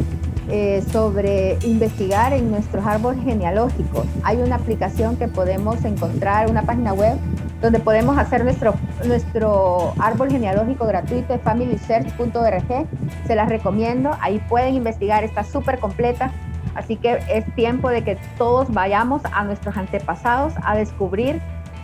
[0.49, 4.07] eh, sobre investigar en nuestros árboles genealógicos.
[4.23, 7.19] Hay una aplicación que podemos encontrar, una página web
[7.61, 8.75] donde podemos hacer nuestro,
[9.05, 12.87] nuestro árbol genealógico gratuito de familysearch.org.
[13.27, 16.31] Se las recomiendo, ahí pueden investigar, está súper completa.
[16.75, 21.41] Así que es tiempo de que todos vayamos a nuestros antepasados a descubrir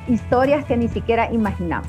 [0.07, 1.89] historias que ni siquiera imaginamos.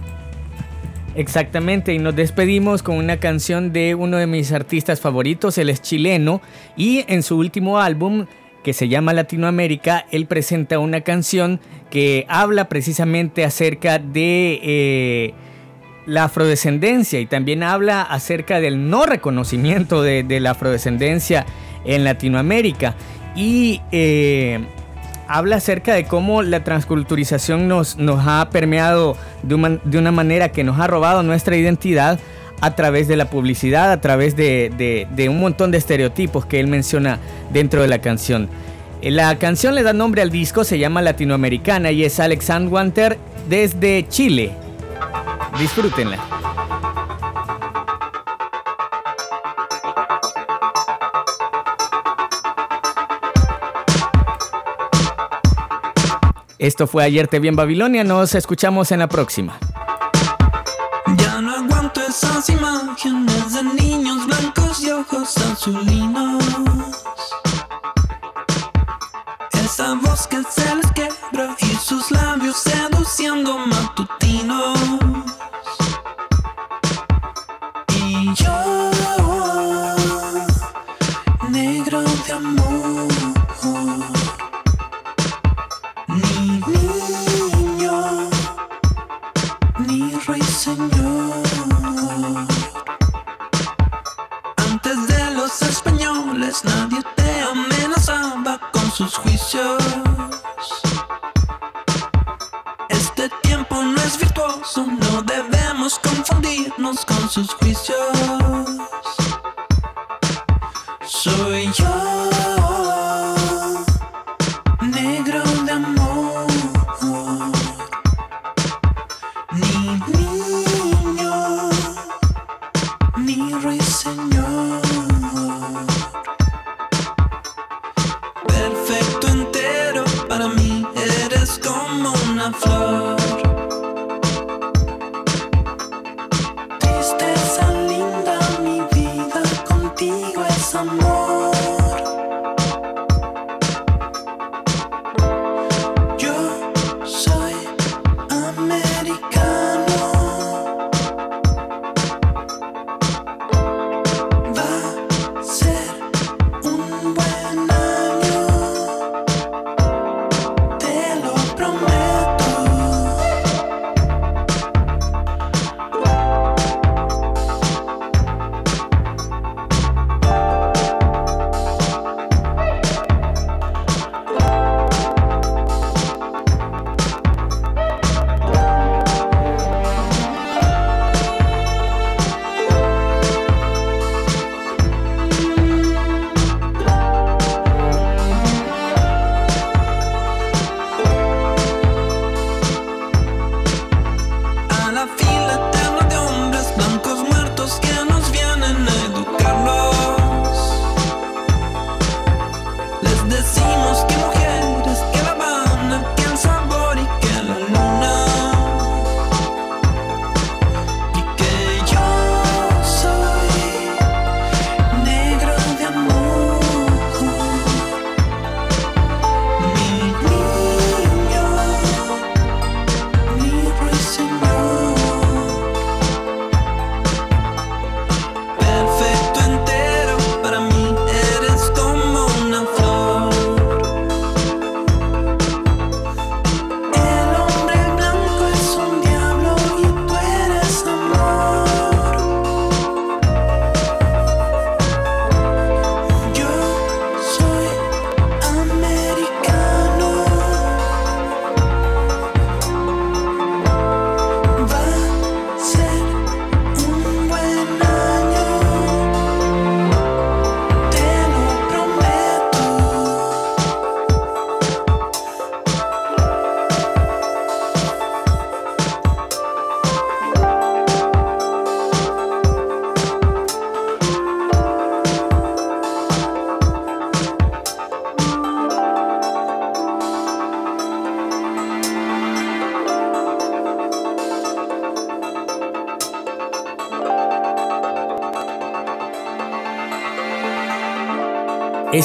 [1.15, 5.81] Exactamente, y nos despedimos con una canción de uno de mis artistas favoritos, él es
[5.81, 6.41] chileno,
[6.75, 8.25] y en su último álbum,
[8.63, 11.59] que se llama Latinoamérica, él presenta una canción
[11.91, 15.33] que habla precisamente acerca de eh,
[16.07, 21.45] la afrodescendencia y también habla acerca del no reconocimiento de, la afrodescendencia
[21.85, 22.95] en Latinoamérica.
[23.35, 24.61] Y eh,
[25.27, 30.87] habla acerca de cómo la transculturización nos, ha permeado de una manera que nos ha
[30.87, 32.19] robado nuestra identidad
[32.63, 37.19] a través de la publicidad, a través de, un montón de estereotipos que él menciona
[37.51, 38.49] dentro de la canción.
[39.01, 43.17] La canción le da nombre al disco, se llama Latinoamericana y es Alex Wanter
[43.49, 44.53] desde Chile.
[45.59, 46.19] Disfrútenla.
[56.63, 59.59] Esto fue Ayer Te Vi en Babilonia, nos escuchamos en la próxima.